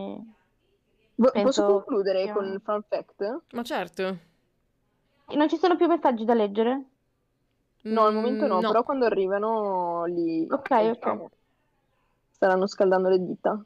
Posso 1.15 1.31
Penso 1.31 1.63
concludere 1.63 2.21
sia- 2.23 2.33
con 2.33 2.45
il 2.45 2.61
fun 2.61 2.83
fact? 2.87 3.41
Ma 3.53 3.63
certo. 3.63 4.19
Non 5.35 5.49
ci 5.49 5.57
sono 5.57 5.75
più 5.77 5.87
messaggi 5.87 6.25
da 6.25 6.35
leggere? 6.35 6.85
No, 7.83 8.05
al 8.05 8.13
momento 8.13 8.47
no, 8.47 8.59
Mm, 8.59 8.65
però 8.65 8.83
quando 8.83 9.05
arrivano 9.05 10.05
li 10.05 10.47
Ok, 10.49 10.69
leggiamo. 10.77 11.25
ok. 11.25 11.31
Staranno 12.31 12.67
scaldando 12.67 13.09
le 13.09 13.19
dita. 13.19 13.63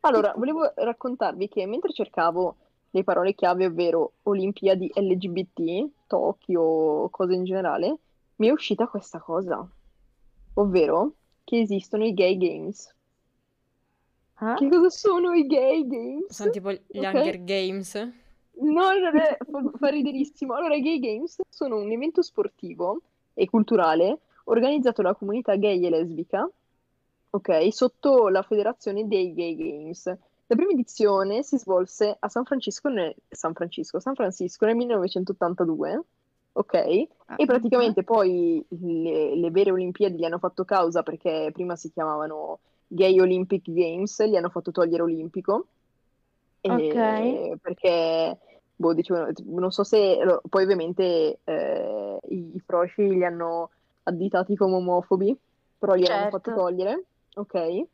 Allora, 0.00 0.32
volevo 0.36 0.72
raccontarvi 0.74 1.48
che 1.48 1.66
mentre 1.66 1.92
cercavo 1.92 2.56
le 2.96 3.04
parole 3.04 3.34
chiave, 3.34 3.66
ovvero 3.66 4.12
Olimpiadi 4.22 4.90
LGBT, 4.94 5.90
Tokyo, 6.06 7.08
cose 7.10 7.34
in 7.34 7.44
generale, 7.44 7.98
mi 8.36 8.48
è 8.48 8.50
uscita 8.50 8.86
questa 8.86 9.18
cosa, 9.18 9.66
ovvero 10.54 11.12
che 11.44 11.60
esistono 11.60 12.06
i 12.06 12.14
gay 12.14 12.38
games. 12.38 12.94
Eh? 14.40 14.54
Che 14.56 14.68
cosa 14.68 14.88
sono 14.88 15.34
i 15.34 15.46
gay 15.46 15.86
games? 15.86 16.32
Sono 16.32 16.50
tipo 16.50 16.72
gli 16.72 16.98
Ok? 16.98 17.14
Hunger 17.14 17.44
Games. 17.44 17.94
No, 18.58 18.98
non 18.98 19.16
è, 19.18 19.36
fa, 19.38 19.70
fa 19.78 19.88
riderissimo. 19.88 20.54
Allora, 20.54 20.74
i 20.74 20.80
Gay 20.80 20.98
Games 20.98 21.42
sono 21.46 21.76
un 21.76 21.90
evento 21.90 22.22
sportivo 22.22 23.02
e 23.34 23.50
culturale 23.50 24.20
organizzato 24.44 25.02
dalla 25.02 25.14
comunità 25.14 25.56
gay 25.56 25.84
e 25.84 25.90
lesbica, 25.90 26.48
ok, 27.28 27.70
sotto 27.70 28.28
la 28.28 28.40
federazione 28.40 29.06
dei 29.06 29.34
Gay 29.34 29.56
Games. 29.56 30.16
La 30.48 30.54
prima 30.54 30.70
edizione 30.72 31.42
si 31.42 31.58
svolse 31.58 32.16
a 32.18 32.28
San 32.28 32.44
Francisco 32.44 32.88
nel, 32.88 33.14
San 33.28 33.52
Francisco, 33.52 33.98
San 33.98 34.14
Francisco 34.14 34.64
nel 34.66 34.76
1982, 34.76 36.04
ok? 36.52 36.74
E 36.74 37.08
Ah, 37.26 37.36
praticamente 37.44 38.04
poi 38.04 38.64
le, 38.68 39.34
le 39.34 39.50
vere 39.50 39.72
Olimpiadi 39.72 40.16
gli 40.16 40.24
hanno 40.24 40.38
fatto 40.38 40.64
causa 40.64 41.02
perché 41.02 41.50
prima 41.52 41.74
si 41.74 41.90
chiamavano 41.90 42.60
Gay 42.86 43.18
Olympic 43.18 43.68
Games, 43.70 44.22
gli 44.24 44.36
hanno 44.36 44.50
fatto 44.50 44.70
togliere 44.70 45.02
Olimpico. 45.02 45.66
Ok. 46.62 47.58
perché 47.60 48.38
boh, 48.74 48.92
dicevano, 48.94 49.32
non 49.46 49.70
so 49.70 49.84
se 49.84 50.18
poi 50.48 50.62
ovviamente 50.64 51.40
eh, 51.44 52.18
i, 52.28 52.50
i 52.54 52.60
frosci 52.60 53.08
li 53.08 53.24
hanno 53.24 53.70
additati 54.04 54.56
come 54.56 54.76
omofobi, 54.76 55.36
però 55.78 55.94
li 55.94 56.06
hanno 56.06 56.28
fatti 56.28 56.50
Certo. 56.50 56.54
togliere, 56.54 57.04
ok? 57.34 57.86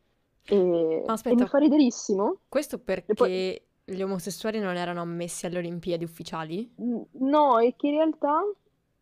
E, 0.44 0.56
e 0.56 1.02
aspetta. 1.06 1.42
mi 1.42 1.46
fa 1.48 1.58
riderissimo. 1.58 2.38
Questo 2.48 2.78
perché 2.78 3.14
poi- 3.14 3.60
gli 3.84 4.00
omosessuali 4.00 4.58
non 4.60 4.76
erano 4.76 5.00
ammessi 5.00 5.46
alle 5.46 5.58
Olimpiadi 5.58 6.04
ufficiali? 6.04 6.72
No, 6.76 7.58
è 7.60 7.74
che 7.76 7.86
in 7.88 7.94
realtà 7.94 8.40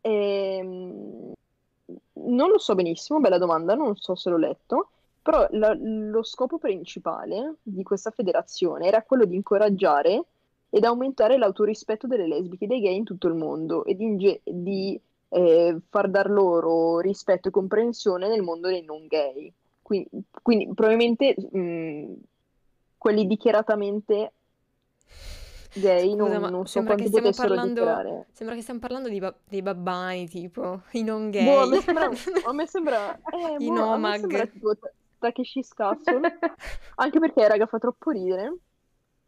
ehm, 0.01 1.33
non 2.13 2.49
lo 2.51 2.59
so 2.59 2.75
benissimo, 2.75 3.21
bella 3.21 3.39
domanda, 3.39 3.75
non 3.75 3.97
so 3.97 4.15
se 4.15 4.31
l'ho 4.31 4.39
letto, 4.39 4.89
però 5.23 5.47
la- 5.51 5.77
lo 5.79 6.23
scopo 6.23 6.59
principale 6.59 7.57
di 7.63 7.83
questa 7.83 8.11
federazione 8.11 8.87
era 8.87 9.03
quello 9.03 9.25
di 9.25 9.35
incoraggiare 9.37 10.25
ed 10.71 10.85
aumentare 10.85 11.37
l'autorispetto 11.37 12.07
delle 12.07 12.27
lesbiche 12.27 12.65
e 12.65 12.69
dei 12.69 12.81
gay 12.81 12.97
in 12.97 13.05
tutto 13.05 13.29
il 13.29 13.35
mondo 13.35 13.85
e 13.85 13.95
di, 13.95 14.41
di, 14.45 15.01
eh, 15.29 15.79
far 15.89 16.09
dar 16.09 16.31
loro 16.31 17.01
rispetto 17.01 17.49
e 17.49 17.51
comprensione 17.51 18.29
nel 18.29 18.43
mondo 18.43 18.69
dei 18.69 18.83
non 18.83 19.07
gay. 19.07 19.53
Quindi, 19.91 20.09
quindi 20.43 20.73
probabilmente 20.73 21.35
mh, 21.51 22.15
quelli 22.97 23.27
dichiaratamente 23.27 24.33
gay 25.73 26.15
non, 26.15 26.29
Scusa, 26.29 26.39
ma 26.39 26.49
non 26.49 26.67
so 26.67 26.83
sembra 26.83 26.95
che 26.95 27.09
potessero 27.09 27.55
parlando, 27.55 27.83
dichiarare. 27.85 28.29
sembra 28.33 28.55
che 28.55 28.63
stiamo 28.63 28.81
parlando 28.81 29.09
di 29.09 29.19
ba- 29.19 29.37
dei 29.49 29.63
babbani, 29.63 30.29
tipo, 30.29 30.83
i 30.93 31.03
non 31.03 31.31
Boh, 31.37 31.61
a 31.61 31.67
me 31.67 31.77
gay. 31.77 31.81
sembra, 31.81 32.09
a 32.43 32.53
me 32.53 32.67
sembra, 32.67 33.19
eh, 33.31 33.59
I 33.59 33.65
boh, 33.65 34.13
sembra 34.13 34.47
nomag. 34.47 34.47
tipo 34.47 34.77
Ta- 34.77 34.93
Takeshi's 35.19 35.73
Castle, 35.73 36.21
anche 36.97 37.19
perché, 37.19 37.49
raga, 37.49 37.67
fa 37.67 37.79
troppo 37.79 38.11
ridere. 38.11 38.57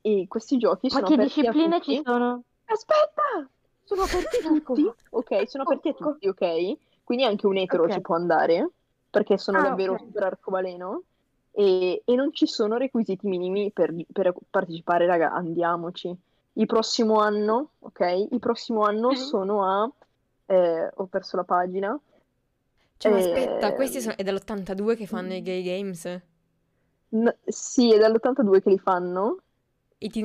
E 0.03 0.27
questi 0.29 0.59
giochi 0.59 0.91
Ma 0.91 0.97
sono 0.97 1.09
che 1.09 1.17
discipline 1.17 1.81
ci 1.83 2.01
sono? 2.05 2.43
Aspetta! 2.65 3.51
Sono 3.85 4.03
aperti 4.03 4.37
a 4.37 4.41
tutti, 4.43 4.93
ok? 5.11 5.49
Sono 5.49 5.65
aperti 5.65 5.89
a 5.89 5.95
tutti, 5.95 6.29
ok? 6.29 6.77
Quindi 7.05 7.25
anche 7.25 7.47
un 7.47 7.57
etero 7.57 7.85
Ok. 7.85 7.93
ci 7.93 8.01
può 8.01 8.15
andare, 8.15 8.71
perché 9.13 9.39
sono 9.39 9.61
Ah, 9.61 9.63
davvero 9.63 9.77
ok. 9.77 9.99
super 9.99 10.25
arcobaleno. 10.25 11.05
E, 11.53 12.03
e 12.07 12.17
non 12.17 12.35
ci 12.35 12.49
sono 12.49 12.79
requisiti 12.79 13.29
minimi 13.29 13.73
per, 13.73 13.95
per 14.13 14.35
partecipare, 14.51 15.07
raga, 15.07 15.33
andiamoci. 15.33 16.15
Il 16.55 16.67
prossimo 16.67 17.21
anno, 17.21 17.75
ok? 17.81 18.29
Il 18.33 18.41
prossimo 18.41 18.85
anno 18.85 19.13
Ok. 19.13 19.15
sono 19.15 19.65
a... 19.65 19.93
eh, 20.47 20.91
ho 20.95 21.07
perso 21.09 21.37
la 21.37 21.45
pagina. 21.45 22.01
Cioè, 22.97 23.13
ma 23.13 23.19
aspetta, 23.19 23.75
questi 23.75 24.01
sono, 24.01 24.17
è 24.17 24.23
dall'82 24.23 24.97
che 24.97 25.07
fanno 25.07 25.35
i 25.35 25.43
gay 25.43 25.63
games? 25.63 26.21
n- 27.15 27.37
sì, 27.45 27.93
è 27.93 27.99
dall'82 27.99 28.63
che 28.63 28.71
li 28.71 28.79
fanno. 28.79 29.43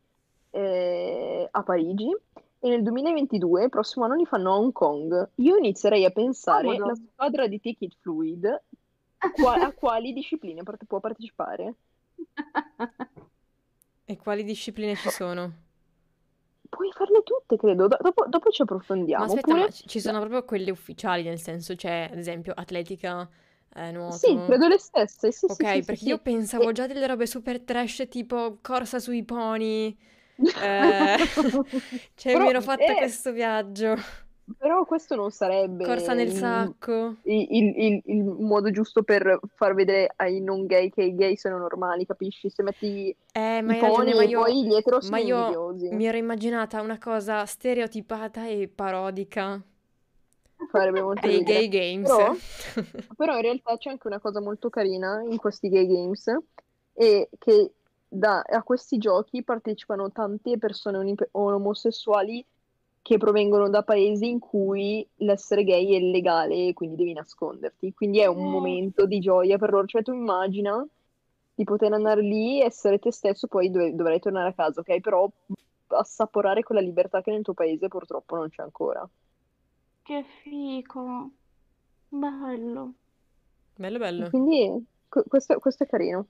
eh, 0.51 1.49
a 1.51 1.63
Parigi 1.63 2.15
e 2.61 2.69
nel 2.69 2.83
2022, 2.83 3.65
il 3.65 3.69
prossimo 3.71 4.05
anno, 4.05 4.15
li 4.15 4.27
fanno 4.27 4.53
a 4.53 4.57
Hong 4.57 4.73
Kong. 4.73 5.31
Io 5.37 5.57
inizierei 5.57 6.05
a 6.05 6.11
pensare 6.11 6.79
Comodo. 6.79 6.87
la 6.87 6.95
squadra 6.95 7.47
di 7.47 7.61
Take 7.61 7.87
It 7.87 7.97
Fluid 8.01 8.63
qua- 9.33 9.59
a 9.61 9.73
quali 9.75 10.13
discipline 10.13 10.63
può 10.87 11.01
partecipare. 11.01 11.75
E 14.07 14.17
quali 14.17 14.45
discipline 14.45 14.97
ci 14.97 15.11
sono? 15.11 15.53
Puoi 16.69 16.91
farle 16.93 17.23
tutte, 17.23 17.57
credo. 17.57 17.87
Do- 17.87 17.99
dopo, 18.01 18.27
dopo 18.27 18.51
ci 18.51 18.63
Ma 18.63 18.69
approfondiamo. 18.75 19.25
aspetta, 19.25 19.51
Oppure, 19.51 19.67
ma 19.67 19.71
ci 19.71 19.87
ci 19.87 20.01
sono 20.01 20.19
proprio 20.21 20.45
quelle 20.45 20.71
ufficiali, 20.71 21.23
nel 21.23 21.39
senso, 21.39 21.75
c'è, 21.75 22.09
ad 22.11 22.19
esempio, 22.19 22.53
atletica, 22.57 23.29
eh, 23.75 23.93
sì, 24.07 24.39
nuoto. 24.39 24.45
credo 24.45 24.69
le 24.69 24.79
stesse. 24.79 25.33
Sì, 25.33 25.49
sì, 25.49 25.53
Ok, 25.53 25.65
sì, 25.65 25.83
sì, 25.83 25.85
perché 25.85 25.97
sì. 25.97 26.09
io 26.11 26.19
pensavo 26.19 26.73
già 26.73 26.87
delle 26.87 27.07
robe 27.07 27.27
super 27.27 27.61
trash, 27.63 28.07
tipo 28.09 28.59
corsa 28.63 28.99
sui 28.99 29.25
poni. 29.25 29.97
Eh, 30.57 31.17
cioè, 32.15 32.37
mi 32.37 32.39
Però, 32.39 32.49
ero 32.49 32.61
fatta 32.61 32.93
eh, 32.93 32.97
questo 32.97 33.33
viaggio. 33.33 33.95
però 34.59 34.85
questo 34.85 35.15
non 35.17 35.31
sarebbe 35.31 35.85
Corsa 35.85 36.13
nel 36.15 36.31
il, 36.31 36.33
sacco. 36.33 37.17
il- 37.23 37.47
il- 37.51 38.03
il- 38.07 38.25
modo 38.25 38.71
giusto 38.71 39.03
per 39.03 39.39
far 39.55 39.75
vedere 39.75 40.13
ai 40.17 40.41
non 40.41 40.67
gay 40.67 40.91
che 40.91 41.03
i 41.05 41.15
gay 41.15 41.37
sono 41.37 41.59
normali, 41.59 42.07
capisci? 42.07 42.51
Se 42.51 42.63
metti 42.63 43.17
Eh, 43.33 43.61
ma 43.63 43.75
i 43.75 43.81
hai 43.81 43.81
ragione, 43.81 44.15
ma 44.15 44.25
io, 44.25 44.43
poi 44.43 44.65
gli 44.67 44.75
etero 44.75 45.01
ma 45.01 45.19
sono 45.19 45.21
io 45.21 45.39
invidiosi. 45.41 45.89
mi 45.89 46.07
ero 46.07 46.17
immaginata 46.17 46.81
una 46.81 46.99
cosa 46.99 47.45
stereotipata 47.47 48.47
e 48.47 48.69
parodica 48.69 49.63
Farebbe 50.79 51.03
molto 51.03 51.29
ridere. 51.29 51.69
gay 51.69 51.69
games. 51.69 52.09
Però, 52.11 52.35
però 53.17 53.37
in 53.37 53.43
realtà 53.43 53.77
c'è 53.77 53.91
anche 53.91 54.07
una 54.09 54.19
cosa 54.19 54.41
molto 54.41 54.71
carina 54.71 55.23
in 55.29 55.37
questi 55.37 55.69
gay 55.69 55.87
games 55.87 56.37
e 56.95 57.29
che 57.39 57.73
da- 58.09 58.41
a 58.41 58.63
questi 58.63 58.99
giochi 58.99 59.43
partecipano 59.45 60.11
tante 60.11 60.59
persone 60.59 60.99
oni- 60.99 61.15
omosessuali 61.33 62.45
che 63.03 63.19
provengono 63.19 63.69
da 63.69 63.83
paesi 63.83 64.29
in 64.29 64.39
cui 64.39 65.07
l'essere 65.17 65.63
gay 65.63 65.93
è 65.93 65.97
illegale 65.97 66.69
e 66.69 66.73
quindi 66.73 66.97
devi 66.97 67.13
nasconderti. 67.13 67.93
Quindi 67.93 68.21
è 68.21 68.27
un 68.27 68.39
Eh, 68.39 68.51
momento 68.51 69.07
di 69.07 69.19
gioia 69.21 69.59
per 69.59 69.71
loro. 69.71 69.87
Cioè 69.87 70.03
tu 70.03 70.13
immagina 70.13 70.85
di 71.55 71.65
poter 71.65 71.93
andare 71.93 72.21
lì, 72.23 72.61
essere 72.61 72.99
te 72.99 73.13
stesso, 73.13 73.47
poi 73.47 73.71
dove- 73.71 73.95
dovrai 73.95 74.19
tornare 74.19 74.49
a 74.49 74.55
casa, 74.55 74.81
ok? 74.81 75.01
Però 75.01 75.31
assaporare 75.89 76.63
quella 76.63 76.81
libertà 76.81 77.21
che 77.21 77.31
nel 77.31 77.43
tuo 77.43 77.55
paese 77.55 77.87
purtroppo 77.89 78.37
non 78.37 78.49
c'è 78.49 78.63
ancora. 78.63 79.09
Che 80.05 80.25
fico. 80.43 81.31
Bello. 82.09 82.93
Bello, 83.77 83.99
bello. 83.99 84.29
quindi 84.31 84.87
que- 85.09 85.25
questo, 85.27 85.59
questo 85.59 85.85
è 85.85 85.87
carino. 85.87 86.27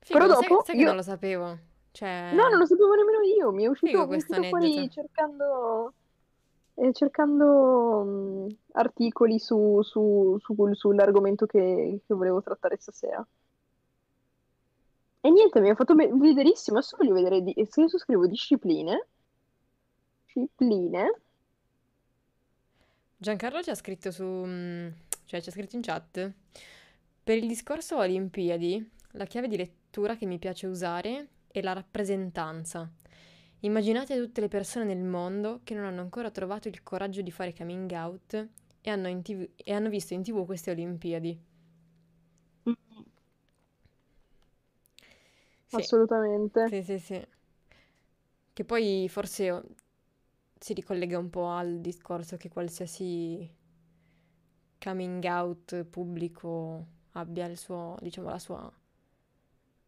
Figo, 0.00 0.18
Però 0.18 0.34
sai, 0.34 0.48
dopo 0.48 0.62
sai 0.64 0.76
che 0.76 0.84
non 0.84 0.96
lo 0.96 1.02
sapevo. 1.02 1.44
No, 1.46 1.58
Cioè, 1.92 2.30
non 2.34 2.58
lo 2.58 2.66
sapevo 2.66 2.94
nemmeno 2.94 3.20
io, 3.22 3.50
mi 3.52 3.64
è 3.64 3.66
uscito, 3.68 3.90
figo 3.90 4.00
mi 4.00 4.04
è 4.06 4.08
questo 4.08 4.32
uscito 4.38 4.48
fuori 4.48 4.72
aneddoto. 4.76 4.92
cercando, 4.92 5.92
eh, 6.74 6.92
cercando 6.92 8.02
mh, 8.04 8.56
articoli 8.72 9.38
su, 9.38 9.80
su- 9.82 10.36
su- 10.40 10.72
sull'argomento 10.74 11.46
che, 11.46 12.00
che 12.06 12.14
volevo 12.14 12.40
trattare 12.42 12.76
stasera. 12.78 13.24
E 15.20 15.30
niente, 15.30 15.60
mi 15.60 15.68
ha 15.70 15.74
fatto 15.74 15.94
riderissimo. 15.94 16.78
Adesso 16.78 16.96
voglio 16.96 17.14
vedere, 17.14 17.42
di- 17.42 17.66
se 17.68 17.80
io 17.82 17.88
scrivo 17.98 18.26
discipline, 18.26 19.06
discipline, 20.26 21.20
Giancarlo 23.20 23.62
ci 23.62 23.70
ha 23.70 23.74
scritto 23.74 24.12
su, 24.12 24.22
mm, 24.24 24.88
cioè 25.24 25.40
ci 25.42 25.48
ha 25.48 25.52
scritto 25.52 25.74
in 25.74 25.82
chat. 25.82 26.32
Per 27.24 27.36
il 27.36 27.48
discorso 27.48 27.96
Olimpiadi, 27.98 28.90
la 29.12 29.24
chiave 29.24 29.48
di 29.48 29.56
lettura 29.56 30.14
che 30.16 30.24
mi 30.24 30.38
piace 30.38 30.68
usare 30.68 31.26
è 31.48 31.60
la 31.60 31.72
rappresentanza. 31.72 32.88
Immaginate 33.60 34.16
tutte 34.16 34.40
le 34.40 34.46
persone 34.46 34.84
nel 34.84 35.02
mondo 35.02 35.62
che 35.64 35.74
non 35.74 35.84
hanno 35.84 36.00
ancora 36.00 36.30
trovato 36.30 36.68
il 36.68 36.84
coraggio 36.84 37.20
di 37.20 37.32
fare 37.32 37.52
coming 37.52 37.90
out 37.90 38.48
e 38.80 38.88
hanno, 38.90 39.08
in 39.08 39.20
TV 39.22 39.48
e 39.56 39.72
hanno 39.72 39.88
visto 39.88 40.14
in 40.14 40.22
TV 40.22 40.44
queste 40.46 40.70
Olimpiadi. 40.70 41.36
Mm. 42.68 42.72
Sì, 45.66 45.76
assolutamente. 45.76 46.68
sì, 46.68 46.82
sì, 46.82 46.98
sì. 47.00 47.26
Che 48.52 48.64
poi 48.64 49.08
forse 49.08 49.62
si 50.58 50.74
ricollega 50.74 51.18
un 51.18 51.30
po' 51.30 51.48
al 51.50 51.80
discorso 51.80 52.36
che 52.36 52.48
qualsiasi 52.48 53.50
coming 54.80 55.22
out 55.24 55.84
pubblico 55.84 56.86
abbia 57.12 57.46
il 57.46 57.56
suo, 57.58 57.96
diciamo, 58.00 58.28
la 58.30 58.38
sua, 58.38 58.72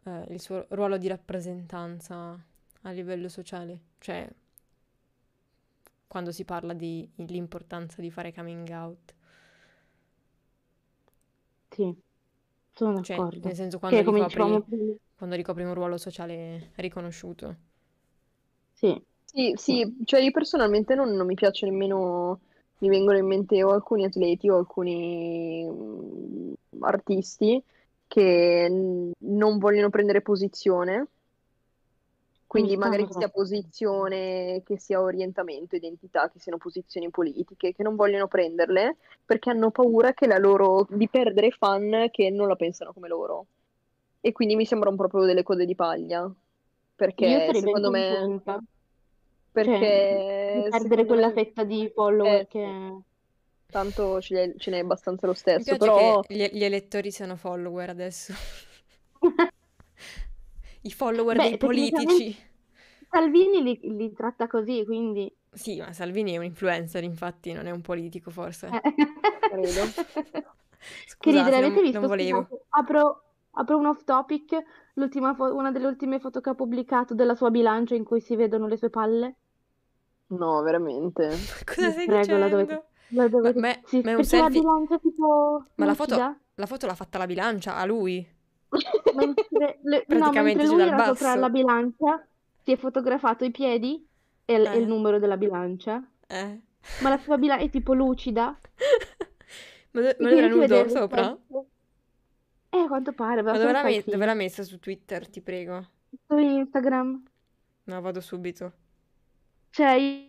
eh, 0.05 0.25
il 0.31 0.41
suo 0.41 0.67
ruolo 0.71 0.99
di 0.99 1.09
rappresentanza 1.09 2.39
a 2.83 2.91
livello 2.91 3.29
sociale. 3.29 3.81
Cioè, 3.99 4.29
quando 6.07 6.31
si 6.31 6.45
parla 6.45 6.75
di 6.75 7.11
l'importanza 7.15 8.03
di 8.03 8.11
fare 8.11 8.35
coming 8.35 8.69
out. 8.69 9.15
Sì, 11.71 11.97
sono 12.73 12.93
Cioè, 13.01 13.23
d'accordo. 13.23 13.41
nel 13.43 13.55
senso, 13.57 13.79
quando 13.79 14.01
Che 14.01 14.03
ricopri, 14.03 14.31
prima. 14.31 14.65
quando 15.17 15.35
ricopri 15.37 15.65
un 15.65 15.75
ruolo 15.75 15.99
sociale 15.99 16.71
riconosciuto. 16.77 17.57
Sì, 18.75 19.01
Sì, 19.33 19.53
sì. 19.57 19.97
cioè 20.05 20.21
io 20.21 20.33
personalmente 20.33 20.95
non, 20.95 21.11
non 21.11 21.27
mi 21.27 21.35
piace 21.35 21.65
nemmeno, 21.67 22.41
mi 22.79 22.89
vengono 22.89 23.17
in 23.17 23.27
mente 23.27 23.63
o 23.63 23.71
alcuni 23.71 24.05
atleti 24.05 24.49
o 24.49 24.57
alcuni 24.57 25.65
mm, 25.65 26.53
artisti 26.81 27.63
che 28.09 28.69
n- 28.69 29.13
non 29.19 29.59
vogliono 29.59 29.89
prendere 29.89 30.21
posizione, 30.21 31.07
quindi 32.47 32.77
magari 32.77 33.07
che 33.07 33.13
sia 33.13 33.29
troppo. 33.29 33.41
posizione, 33.43 34.63
che 34.65 34.77
sia 34.79 35.01
orientamento, 35.01 35.77
identità, 35.77 36.29
che 36.29 36.41
siano 36.41 36.59
posizioni 36.59 37.09
politiche, 37.09 37.73
che 37.73 37.83
non 37.85 37.95
vogliono 37.95 38.27
prenderle 38.27 38.97
perché 39.25 39.51
hanno 39.51 39.71
paura 39.71 40.13
che 40.13 40.27
la 40.27 40.39
loro, 40.39 40.85
di 40.91 41.09
perdere 41.09 41.53
fan 41.53 42.09
che 42.11 42.29
non 42.31 42.49
la 42.49 42.57
pensano 42.57 42.93
come 42.93 43.07
loro. 43.07 43.47
E 44.21 44.33
quindi 44.33 44.57
mi 44.57 44.67
sembrano 44.67 44.97
proprio 44.97 45.25
delle 45.25 45.45
code 45.45 45.65
di 45.65 45.75
paglia, 45.77 46.29
perché 46.97 47.51
secondo 47.55 47.91
me... 47.91 48.43
cioè, 49.53 49.65
Perché 49.65 50.69
perdere 50.71 51.03
secondo 51.03 51.07
quella 51.07 51.27
me, 51.29 51.33
fetta 51.33 51.65
di 51.65 51.91
follower 51.93 52.41
eh 52.41 52.47
che... 52.47 52.99
tanto 53.67 54.21
ce 54.21 54.35
n'è 54.35 54.55
ce 54.57 54.71
n'è 54.71 54.79
abbastanza 54.79 55.27
lo 55.27 55.35
stesso, 55.35 55.77
però 55.77 56.23
gli, 56.27 56.47
gli 56.53 56.65
elettori 56.65 57.11
siano 57.11 57.37
follower 57.37 57.91
adesso. 57.91 58.33
I 60.83 60.91
follower 60.91 61.37
dei 61.37 61.51
Beh, 61.51 61.57
tecnicamente 61.59 62.05
politici. 62.05 62.49
Salvini 63.11 63.63
li, 63.63 63.79
li 63.97 64.13
tratta 64.13 64.47
così, 64.47 64.85
quindi... 64.85 65.31
Sì, 65.53 65.79
ma 65.79 65.93
Salvini 65.93 66.35
è 66.35 66.37
un 66.39 66.45
influencer, 66.45 67.03
infatti, 67.03 67.53
non 67.53 67.67
è 67.67 67.71
un 67.71 67.81
politico, 67.81 68.31
forse. 68.31 68.69
credo. 68.71 69.83
Che 71.19 71.31
ridere, 71.31 71.57
Scusate, 71.57 71.57
avete 71.57 71.81
non, 71.81 71.83
non 71.83 71.83
visto? 71.83 72.07
volevo. 72.07 72.45
Scusate, 72.45 72.65
apro, 72.69 73.30
apro 73.53 73.79
un 73.79 73.87
off 73.87 74.05
topic, 74.05 74.63
l'ultima 74.95 75.35
fo- 75.35 75.55
una 75.55 75.71
delle 75.71 75.87
ultime 75.87 76.19
foto 76.21 76.41
che 76.41 76.51
ha 76.51 76.55
pubblicato 76.55 77.15
della 77.15 77.35
sua 77.35 77.51
bilancia 77.51 77.95
in 77.95 78.05
cui 78.05 78.21
si 78.21 78.37
vedono 78.37 78.67
le 78.67 78.77
sue 78.77 78.91
palle. 78.91 79.37
No, 80.31 80.63
veramente. 80.63 81.47
Cosa 81.67 81.91
Vi 81.91 81.93
stai 81.93 82.07
prego, 82.07 82.37
la 82.37 82.49
dovete... 82.49 82.75
dicendo? 82.75 82.87
La 83.09 83.27
Ma, 83.43 83.53
dovete... 83.53 83.57
ma 83.57 83.69
è, 83.71 83.83
Sì, 83.83 84.03
ma 84.03 84.11
è 84.13 84.15
un 84.15 84.23
perché 84.23 84.37
la 84.37 84.51
selfie? 84.51 84.51
bilancia 84.51 84.99
tipo 84.99 85.65
Ma 85.77 85.85
la 85.87 85.95
foto, 85.95 86.29
la 86.55 86.67
foto 86.67 86.87
l'ha 86.87 86.95
fatta 86.95 87.19
la 87.19 87.27
bilancia 87.27 87.75
a 87.77 87.85
lui, 87.85 88.25
mentre, 89.11 89.79
le- 89.83 90.05
no, 90.09 90.33
praticamente 90.33 90.33
mentre 90.33 90.65
giù 90.65 90.79
lui 90.79 90.87
era 90.87 91.03
sopra 91.03 91.35
la 91.35 91.49
basso. 91.49 91.51
bilancia, 91.51 92.27
si 92.63 92.73
è 92.73 92.77
fotografato 92.77 93.45
i 93.45 93.51
piedi 93.51 94.07
e, 94.45 94.55
il 94.55 94.67
e 94.73 94.79
il 94.79 94.87
Eh, 94.87 94.89
numero 94.89 95.19
della 95.19 95.37
bilancia, 95.37 96.03
eh. 96.29 96.61
ma 96.99 97.09
la 97.11 97.19
sua 97.19 97.39
bilancia 97.39 97.65
è 97.67 97.71
tipo 97.71 97.95
lucida 97.95 98.59
Ma, 99.93 100.01
ma 100.21 100.31
era 100.33 100.49
quindi 100.49 100.51
si 100.51 100.59
vede 100.59 100.79
nudo 100.79 100.89
sopra? 100.89 101.37
riflesso. 101.39 101.69
Eh, 102.73 102.79
a 102.79 102.87
quanto 102.89 103.13
pare, 103.13 103.43
Ma 103.43 103.53
dove 103.53 103.73
l'ha 103.73 103.83
me- 103.83 104.05
dove 104.05 104.27
l'ha 104.27 104.35
messa 104.35 104.63
su 104.63 104.79
Twitter, 104.79 105.29
ti 105.29 105.41
prego? 105.41 105.87
Su 106.29 106.39
Instagram. 106.39 107.25
No, 107.87 108.01
vado 108.01 108.21
subito. 108.21 108.73
Cioè, 109.71 109.93
io- 109.95 110.29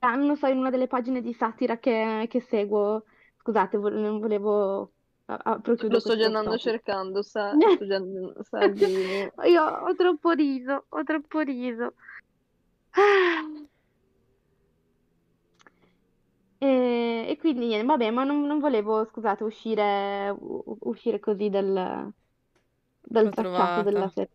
ah, 0.00 0.14
non 0.16 0.36
so, 0.36 0.46
in 0.46 0.58
una 0.58 0.70
delle 0.70 0.86
pagine 0.86 1.20
di 1.20 1.32
satira 1.32 1.78
che, 1.78 2.26
che 2.28 2.40
seguo, 2.40 3.04
scusate, 3.38 3.76
vo- 3.78 3.88
non 3.88 4.18
volevo, 4.18 4.92
ah, 5.26 5.40
ah, 5.44 5.60
Lo 5.64 6.00
sto 6.00 6.16
già 6.16 6.26
andando 6.26 6.50
topic. 6.50 6.62
cercando, 6.62 7.22
sa, 7.22 7.52
sto 7.76 7.86
già. 7.86 7.98
Io 9.46 9.62
ho 9.62 9.94
troppo 9.94 10.30
riso, 10.32 10.86
ho 10.88 11.02
troppo 11.04 11.40
riso. 11.40 11.94
E, 16.66 17.26
e 17.30 17.36
quindi 17.38 17.66
niente, 17.66 17.86
vabbè, 17.86 18.10
ma 18.10 18.24
non, 18.24 18.42
non 18.46 18.58
volevo, 18.58 19.04
scusate, 19.04 19.44
uscire, 19.44 20.28
u- 20.30 20.76
uscire 20.82 21.18
così 21.20 21.48
dal, 21.50 22.12
dal 23.00 23.24
L'ho 23.24 23.30
tracciato 23.30 23.82
della 23.82 23.90
trovata, 23.90 24.08
serie. 24.08 24.30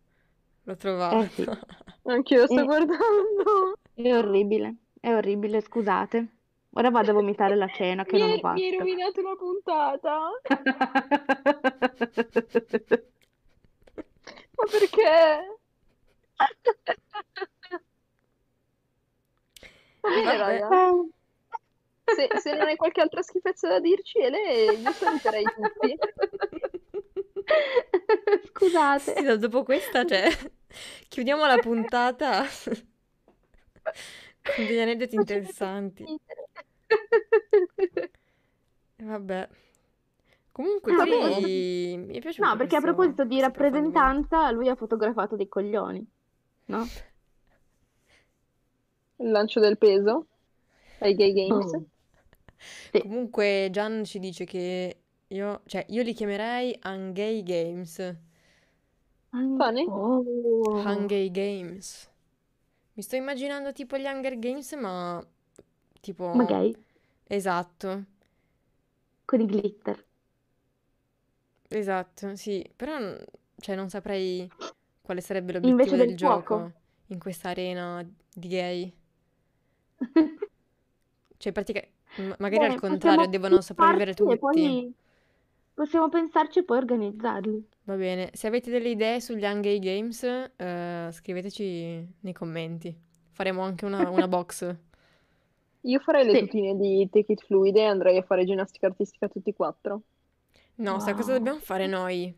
l'ho 0.63 0.76
Eh 1.10 1.28
sì, 1.30 1.44
trovata. 1.46 1.48
Anch'io 2.06 2.48
sto 2.48 2.62
è, 2.62 2.63
guardando. 2.63 3.74
è 3.94 4.15
orribile, 4.17 4.76
è 5.00 5.13
orribile, 5.13 5.62
scusate. 5.62 6.38
Ora 6.72 6.89
vado 6.89 7.12
a 7.12 7.13
vomitare 7.13 7.56
la 7.56 7.70
cena 7.70 8.06
che 8.06 8.15
Mi 8.15 8.17
non 8.17 8.30
hai, 8.30 8.46
mi 8.50 8.63
hai 8.63 8.72
rovinato 8.78 9.22
la 9.22 9.36
puntata. 9.36 10.30
Ma 14.58 14.65
perché? 14.70 15.58
Va 20.04 20.10
bene, 20.12 20.26
Vabbè, 20.26 20.38
raga. 20.38 20.70
Se, 22.15 22.28
se 22.39 22.54
non 22.54 22.67
hai 22.67 22.76
qualche 22.76 23.02
altra 23.02 23.21
schifezza 23.21 23.67
da 23.67 23.80
dirci, 23.80 24.19
Ele, 24.19 24.74
io 24.74 24.91
saluterei 24.91 25.43
tutti. 25.43 25.97
sì, 28.41 28.41
Scusate. 28.47 29.21
no, 29.21 29.36
dopo 29.38 29.63
questa, 29.63 30.06
cioè, 30.06 30.28
chiudiamo 31.08 31.45
la 31.45 31.58
puntata 31.58 32.43
con 34.43 34.65
degli 34.65 34.80
aneddoti 34.80 35.15
interessanti. 35.15 36.06
vabbè. 38.97 39.50
Comunque, 40.52 40.93
Ah, 40.93 41.04
qui 41.06 41.95
mi 41.97 42.10
è 42.10 42.13
No, 42.15 42.19
piaciuto 42.19 42.56
perché 42.58 42.76
a 42.76 42.82
proposito 42.82 43.24
di 43.24 43.39
rappresentanza, 43.39 44.52
lui 44.52 44.67
ha 44.67 44.76
fotografato 44.76 45.36
dei 45.38 45.47
coglioni, 45.47 46.06
no? 46.65 46.86
Il 49.17 49.30
lancio 49.32 49.60
del 49.60 49.78
peso 49.78 50.26
ai 51.00 51.15
Gay 51.15 51.34
Games. 51.34 51.74
Oh. 51.74 51.86
Sì. 52.93 53.02
Comunque, 53.02 53.69
Gian 53.71 54.04
ci 54.06 54.19
dice 54.19 54.45
che 54.45 54.97
io, 55.28 55.62
cioè, 55.65 55.86
io 55.89 56.04
li 56.04 56.13
chiamerei 56.13 56.78
Hungay 56.84 57.43
Games. 57.43 58.15
Funny? 59.58 59.86
Oh. 59.88 60.84
Hungay 60.86 61.30
Games. 61.32 62.10
Mi 62.95 63.04
sto 63.04 63.15
immaginando 63.15 63.71
tipo 63.74 63.97
gli 63.97 64.06
Hunger 64.06 64.38
Games, 64.39 64.74
ma 64.74 65.26
Ma 66.34 66.43
tipo, 66.43 66.45
gay, 66.45 66.76
esatto, 67.28 68.06
con 69.26 69.41
i 69.41 69.47
glitter. 69.47 70.06
esatto, 71.69 72.36
sì, 72.36 72.69
però, 72.76 72.97
cioè, 73.58 73.76
non 73.76 73.89
saprei 73.89 74.50
quale 75.02 75.21
sarebbe 75.21 75.54
Invece 75.62 75.63
l'obiettivo 75.63 75.95
del 75.95 76.13
del 76.13 76.15
fuoco. 76.19 76.56
gioco 76.56 76.71
in 77.08 77.19
questa 77.19 77.50
arena 77.50 78.06
di 78.34 78.47
gay. 78.47 78.93
Cioè, 81.38 81.52
pratica- 81.52 81.88
m- 82.15 82.36
magari 82.39 82.65
al 82.65 82.74
Beh, 82.74 82.84
contrario, 82.84 83.28
possiamo 83.28 83.28
devono 83.28 83.62
sopravvivere 83.62 84.13
pensarci 84.13 84.24
e 84.24 84.38
tutti. 84.38 84.38
poi 84.38 84.93
possiamo 85.74 86.10
pensarci 86.10 86.60
e 86.60 86.63
poi 86.65 86.78
organizzarli. 86.78 87.69
Va 87.84 87.95
bene, 87.95 88.30
se 88.34 88.47
avete 88.47 88.69
delle 88.71 88.89
idee 88.89 89.19
sugli 89.21 89.43
Hunger 89.43 89.78
Games, 89.80 90.24
eh, 90.24 91.10
scriveteci 91.12 92.15
nei 92.21 92.34
commenti. 92.34 92.95
Faremo 93.32 93.62
anche 93.63 93.86
una, 93.86 94.10
una 94.10 94.28
box. 94.28 94.76
Io 95.82 96.00
farei 96.00 96.26
le 96.26 96.36
Sì. 96.36 96.38
tutine 96.38 96.76
di 96.76 97.08
Take 97.12 97.34
It 97.34 97.43
Fluid 97.45 97.76
e 97.76 97.84
andrei 97.84 98.17
a 98.17 98.24
fare 98.24 98.45
ginnastica 98.45 98.88
artistica 98.88 99.28
tutti 99.28 99.52
e 99.52 99.54
quattro. 99.54 100.02
No, 100.78 101.00
sai 101.00 101.13
cosa 101.15 101.32
Wow. 101.32 101.34
dobbiamo 101.34 101.60
fare 101.60 101.88
noi? 101.88 102.34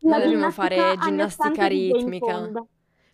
La 0.00 0.18
Noi 0.18 0.22
dobbiamo 0.22 0.50
ginnastica 0.50 0.96
fare 0.98 0.98
ginnastica 0.98 1.28
stanze 1.28 1.68
di 1.70 1.84
Jane 1.86 2.10
ritmica 2.10 2.14
Fonda. 2.16 2.66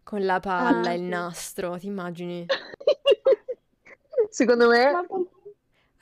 con 0.02 0.24
la 0.24 0.40
palla, 0.40 0.92
Ah, 0.92 0.94
il 0.94 1.02
sì. 1.04 1.16
nastro, 1.18 1.78
ti 1.78 1.86
immagini? 1.86 2.50
Secondo 4.30 4.68
me, 4.68 4.84
Ma 4.90 5.02
perché? 5.04 5.33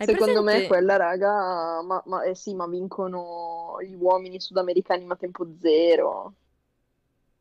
Hai 0.02 0.06
secondo 0.06 0.42
me 0.42 0.62
presente? 0.62 0.62
quella 0.62 0.96
raga, 0.96 1.82
ma, 1.82 2.02
ma- 2.06 2.22
eh 2.24 2.34
sì, 2.34 2.54
ma 2.54 2.66
vincono 2.66 3.76
gli 3.82 3.94
uomini 3.94 4.40
sudamericani 4.40 5.04
ma 5.04 5.16
tempo 5.16 5.46
zero. 5.58 6.34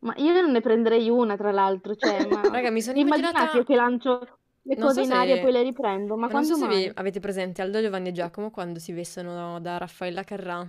Ma 0.04 0.14
io 0.18 0.34
non 0.34 0.52
ne 0.52 0.62
prenderei 0.62 1.10
una, 1.10 1.36
tra 1.38 1.52
l'altro, 1.52 1.96
cioè, 1.96 2.26
ma 2.26 2.42
Raga, 2.52 2.72
mi 2.72 2.82
sono 2.82 2.98
vi 3.00 3.06
immaginate 3.06 3.56
immaginata... 3.56 3.58
io 3.58 3.64
che 3.64 3.76
lancio 3.76 4.20
le 4.64 4.78
Non 4.78 4.90
cose 4.90 5.02
so 5.02 5.02
in 5.02 5.12
aria 5.12 5.36
e 5.36 5.38
poi 5.40 5.52
le 5.52 5.64
riprendo? 5.64 6.16
Ma 6.18 6.28
Ma 6.28 6.34
non 6.34 6.44
so 6.46 6.54
quando 6.54 6.56
se 6.56 6.68
vi 6.68 6.86
mai? 6.86 6.96
avete 6.96 7.20
presente 7.20 7.62
Aldo, 7.62 7.80
Giovanni 7.82 8.10
e 8.10 8.12
Giacomo 8.12 8.50
quando 8.52 8.80
si 8.80 8.92
vestono 8.92 9.60
da 9.60 9.78
Raffaella 9.78 10.24
Carrà. 10.24 10.68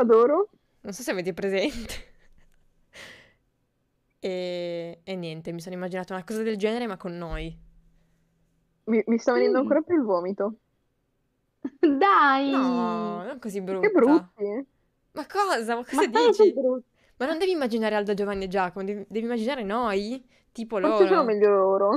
Adoro. 0.00 0.38
Non 0.84 0.92
so 0.94 1.02
se 1.02 1.10
avete 1.10 1.32
presente. 1.34 1.94
E... 4.20 5.00
e 5.04 5.16
niente, 5.16 5.52
mi 5.52 5.60
sono 5.60 5.74
immaginata 5.74 6.12
una 6.14 6.24
cosa 6.24 6.42
del 6.42 6.56
genere, 6.56 6.86
ma 6.86 6.96
con 6.96 7.16
noi. 7.16 7.56
Mi, 8.88 9.02
mi 9.06 9.18
sta 9.18 9.32
venendo 9.32 9.58
Mm. 9.58 9.60
ancora 9.60 9.80
più 9.82 9.94
il 9.96 10.02
vomito. 10.02 10.56
Dai! 11.98 12.50
No, 12.50 13.22
non 13.24 13.38
così 13.38 13.62
Che 13.78 13.88
brutta. 13.90 13.90
brutti. 13.90 14.66
Ma 15.12 15.26
cosa? 15.26 15.74
Ma 15.74 15.84
Ma 15.84 15.84
cosa 15.84 16.06
stai 16.06 16.08
dici? 16.08 16.52
Ma 17.16 17.26
non 17.26 17.38
devi 17.38 17.52
immaginare 17.52 17.94
Aldo, 17.94 18.14
Giovanni 18.14 18.44
e 18.44 18.48
Giacomo, 18.48 18.84
devi, 18.84 19.04
devi 19.08 19.24
immaginare 19.24 19.62
noi, 19.62 20.24
tipo 20.52 20.78
Forse 20.80 21.06
sono 21.06 21.22
loro. 21.22 21.24
meglio 21.24 21.48
loro. 21.50 21.90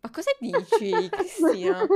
Ma 0.00 0.10
cosa 0.10 0.30
dici, 0.38 1.08
Cristina? 1.10 1.90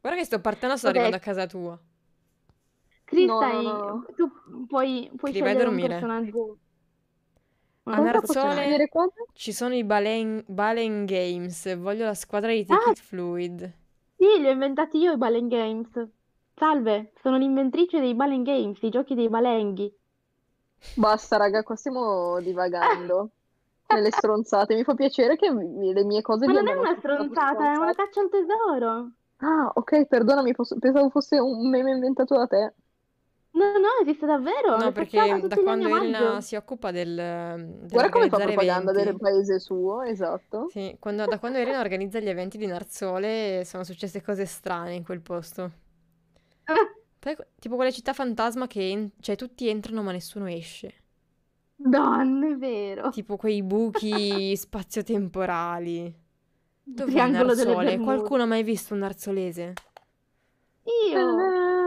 Guarda 0.00 0.18
che 0.20 0.24
sto 0.26 0.40
partendo, 0.40 0.76
sto 0.76 0.88
arrivando 0.88 1.16
a 1.16 1.18
casa 1.18 1.46
tua. 1.46 1.78
Cris, 3.04 3.26
No, 3.26 3.34
no, 3.40 3.48
stai... 3.48 3.62
no. 3.62 4.04
tu 4.16 4.30
puoi, 4.66 5.10
puoi 5.16 5.32
Che 5.32 5.42
vai 5.42 5.52
a 5.52 5.54
scegliere 5.54 5.68
un 5.68 5.76
dormire. 5.76 5.88
personaggio, 5.88 6.58
una 7.84 7.96
A 7.96 8.00
Cosa 8.00 8.10
posso 8.22 8.40
scegliere 8.50 8.88
ci 9.32 9.52
sono 9.52 9.74
i 9.74 9.84
Balen, 9.84 10.44
Balen 10.46 11.04
Games. 11.06 11.76
Voglio 11.76 12.04
la 12.06 12.14
squadra 12.14 12.50
di 12.52 12.64
Ah, 12.68 12.76
It 12.84 12.98
Fluid. 13.00 13.72
Sì, 14.24 14.40
li 14.40 14.46
ho 14.48 14.50
inventati 14.50 14.96
io 14.98 15.12
i 15.12 15.16
Balen 15.18 15.48
Games. 15.48 16.08
Salve, 16.54 17.12
sono 17.20 17.36
l'inventrice 17.36 18.00
dei 18.00 18.14
Balen 18.14 18.42
Games, 18.42 18.80
i 18.82 18.88
giochi 18.88 19.14
dei 19.14 19.28
balenghi. 19.28 19.94
Basta, 20.96 21.36
raga, 21.36 21.62
qua 21.62 21.76
stiamo 21.76 22.40
divagando 22.40 23.30
nelle 23.88 24.10
stronzate. 24.10 24.74
Mi 24.74 24.84
fa 24.84 24.94
piacere 24.94 25.36
che 25.36 25.50
le 25.50 26.04
mie 26.04 26.22
cose 26.22 26.46
Ma 26.46 26.52
non 26.52 26.68
è 26.68 26.72
una 26.72 26.96
stronzata, 26.98 27.72
è 27.72 27.76
una 27.76 27.94
caccia 27.94 28.20
al 28.20 28.28
tesoro. 28.30 29.12
Ah, 29.38 29.70
ok, 29.74 30.06
perdonami, 30.06 30.54
posso- 30.54 30.78
pensavo 30.78 31.08
fosse 31.10 31.38
un 31.38 31.68
meme 31.68 31.92
inventato 31.92 32.36
da 32.36 32.46
te. 32.46 32.74
No, 33.54 33.78
no, 33.78 33.86
esiste 34.02 34.26
davvero, 34.26 34.76
No, 34.76 34.90
perché 34.90 35.16
da 35.46 35.56
quando 35.58 35.86
Elena 35.86 36.40
si 36.40 36.56
occupa 36.56 36.90
del, 36.90 37.14
Guarda 37.88 38.08
come 38.10 38.28
fa 38.28 38.38
propaganda 38.38 38.90
del 38.90 39.02
eventi. 39.02 39.20
paese 39.22 39.60
suo, 39.60 40.02
esatto. 40.02 40.66
Sì, 40.70 40.96
quando- 40.98 41.24
da 41.26 41.38
quando 41.38 41.58
Elena 41.58 41.78
organizza 41.78 42.18
gli 42.18 42.28
eventi 42.28 42.58
di 42.58 42.66
Narzole 42.66 43.62
sono 43.64 43.84
successe 43.84 44.20
cose 44.22 44.44
strane 44.44 44.94
in 44.94 45.04
quel 45.04 45.20
posto. 45.20 45.70
Poi, 47.20 47.36
tipo 47.60 47.76
quelle 47.76 47.92
città 47.92 48.12
fantasma 48.12 48.66
che 48.66 48.90
en- 48.90 49.12
cioè, 49.20 49.36
tutti 49.36 49.68
entrano 49.68 50.02
ma 50.02 50.10
nessuno 50.10 50.46
esce. 50.48 50.92
Donne, 51.76 52.52
è 52.52 52.56
vero. 52.56 53.10
Tipo 53.10 53.36
quei 53.36 53.62
buchi 53.62 54.54
spazio-temporali. 54.56 56.12
Dov'è 56.82 57.12
delle 57.12 57.28
Narzole? 57.30 57.98
Qualcuno 57.98 58.42
ha 58.42 58.46
mai 58.46 58.64
visto 58.64 58.94
un 58.94 59.00
narzolese? 59.00 59.72
Io. 61.10 61.82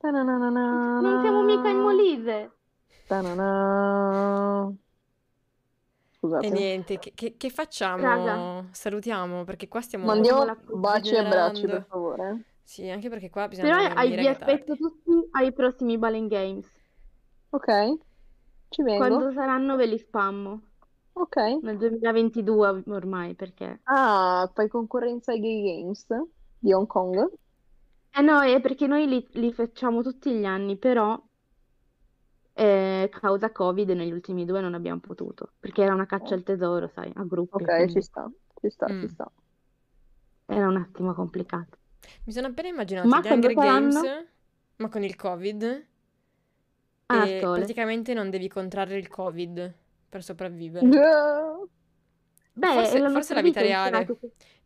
Non 0.00 1.20
siamo 1.22 1.42
mica 1.42 1.68
in 1.68 1.78
Molise. 1.78 2.50
ta-na-na. 3.06 4.70
E 4.70 6.18
Scusate. 6.18 6.48
niente, 6.50 6.98
che, 6.98 7.12
che- 7.14 7.36
che 7.36 7.48
Raga, 7.48 7.54
facciamo? 7.54 8.68
Salutiamo, 8.72 9.44
perché 9.44 9.68
qua 9.68 9.80
stiamo 9.80 10.06
Mandiamo 10.06 10.44
baci 10.74 11.14
e 11.14 11.18
abbracci, 11.18 11.66
per 11.66 11.84
favore. 11.88 12.42
Sì, 12.62 12.88
anche 12.90 13.08
perché 13.08 13.30
qua 13.30 13.46
bisogna 13.48 13.68
però 13.68 13.78
andare 13.84 13.94
a 13.94 14.02
ai- 14.02 14.08
dormire 14.08 14.30
vi 14.30 14.34
è 14.34 14.38
tardi. 14.38 14.52
aspetto 14.52 14.76
tutti 14.76 15.28
ai 15.32 15.52
prossimi 15.52 15.98
Balen 15.98 16.26
Games. 16.26 16.66
Ok, 17.50 17.98
ci 18.68 18.82
vengo. 18.82 19.06
Quando 19.06 19.32
saranno 19.32 19.76
ve 19.76 19.86
li 19.86 19.98
spammo. 19.98 20.60
Ok. 21.18 21.36
nel 21.62 21.78
2022 21.78 22.82
ormai, 22.88 23.34
perché... 23.34 23.80
Ah, 23.84 24.50
fai 24.52 24.68
concorrenza 24.68 25.32
ai 25.32 25.40
Gay 25.40 25.62
Games 25.62 26.06
di 26.58 26.72
Hong 26.74 26.86
Kong? 26.86 27.30
Eh 28.16 28.20
no, 28.22 28.40
è 28.40 28.60
perché 28.60 28.86
noi 28.88 29.06
li, 29.06 29.24
li 29.34 29.52
facciamo 29.52 30.02
tutti 30.02 30.32
gli 30.32 30.44
anni, 30.44 30.76
però 30.76 31.22
eh, 32.54 33.08
causa 33.12 33.52
Covid 33.52 33.90
negli 33.90 34.12
ultimi 34.12 34.44
due 34.44 34.60
non 34.60 34.74
abbiamo 34.74 35.00
potuto, 35.00 35.52
perché 35.60 35.82
era 35.82 35.92
una 35.94 36.06
caccia 36.06 36.34
al 36.34 36.42
tesoro, 36.42 36.88
sai, 36.88 37.10
a 37.14 37.24
gruppi, 37.24 37.64
Ok, 37.64 37.68
ci 37.68 37.76
quindi 37.76 38.02
sta, 38.02 38.30
ci 38.60 38.70
sta, 38.70 38.86
Mm. 38.90 39.00
ci 39.00 39.08
sta. 39.08 39.30
era 40.46 40.66
un 40.68 40.76
attimo 40.76 41.12
complicato. 41.14 41.78
Mi 42.24 42.32
sono 42.32 42.46
appena 42.48 42.68
immaginato 42.68 43.08
Ma 43.08 43.20
gli 43.20 43.26
Hunger? 43.32 43.54
Games, 43.54 44.26
ma 44.76 44.88
con 44.88 45.02
il 45.02 45.16
Covid, 45.16 45.86
Ah, 47.08 47.24
e 47.26 47.40
sole. 47.40 47.58
praticamente 47.58 48.14
non 48.14 48.30
devi 48.30 48.48
contrarre 48.48 48.96
il 48.96 49.08
Covid 49.08 49.74
per 50.08 50.22
sopravvivere. 50.24 50.86
Yeah. 50.86 51.56
Beh, 52.54 52.72
Forse, 52.74 52.96
è 52.96 52.98
la 53.00 53.10
forse 53.10 53.34
la 53.34 53.42
vita 53.42 53.60
reale. 53.60 54.06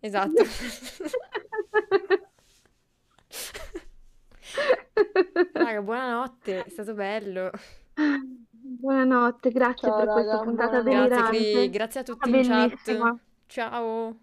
Esatto. 0.00 0.42
Raga, 5.52 5.82
buonanotte, 5.82 6.64
è 6.64 6.68
stato 6.68 6.94
bello. 6.94 7.50
Buonanotte, 8.50 9.50
grazie 9.50 9.88
Ciao, 9.88 9.98
per 9.98 10.12
questa 10.12 10.32
raga, 10.32 10.44
puntata 10.44 10.82
buonanotte. 10.82 11.14
Grazie, 11.14 11.52
Cri, 11.52 11.70
grazie 11.70 12.00
a 12.00 12.02
tutti 12.02 12.30
in 12.30 12.42
chat. 12.42 13.18
Ciao. 13.46 14.16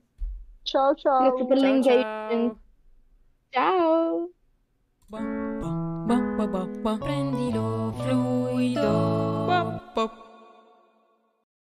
Ciao 0.63 0.95
ciao. 0.95 1.19
Grazie 1.19 1.45
per 1.45 1.57
Ciao, 1.57 1.65
l'engagement. 1.65 2.57
ciao. 3.49 4.29
Ciao. 6.79 6.97
Prendilo 6.97 7.93
fluido. 7.93 9.45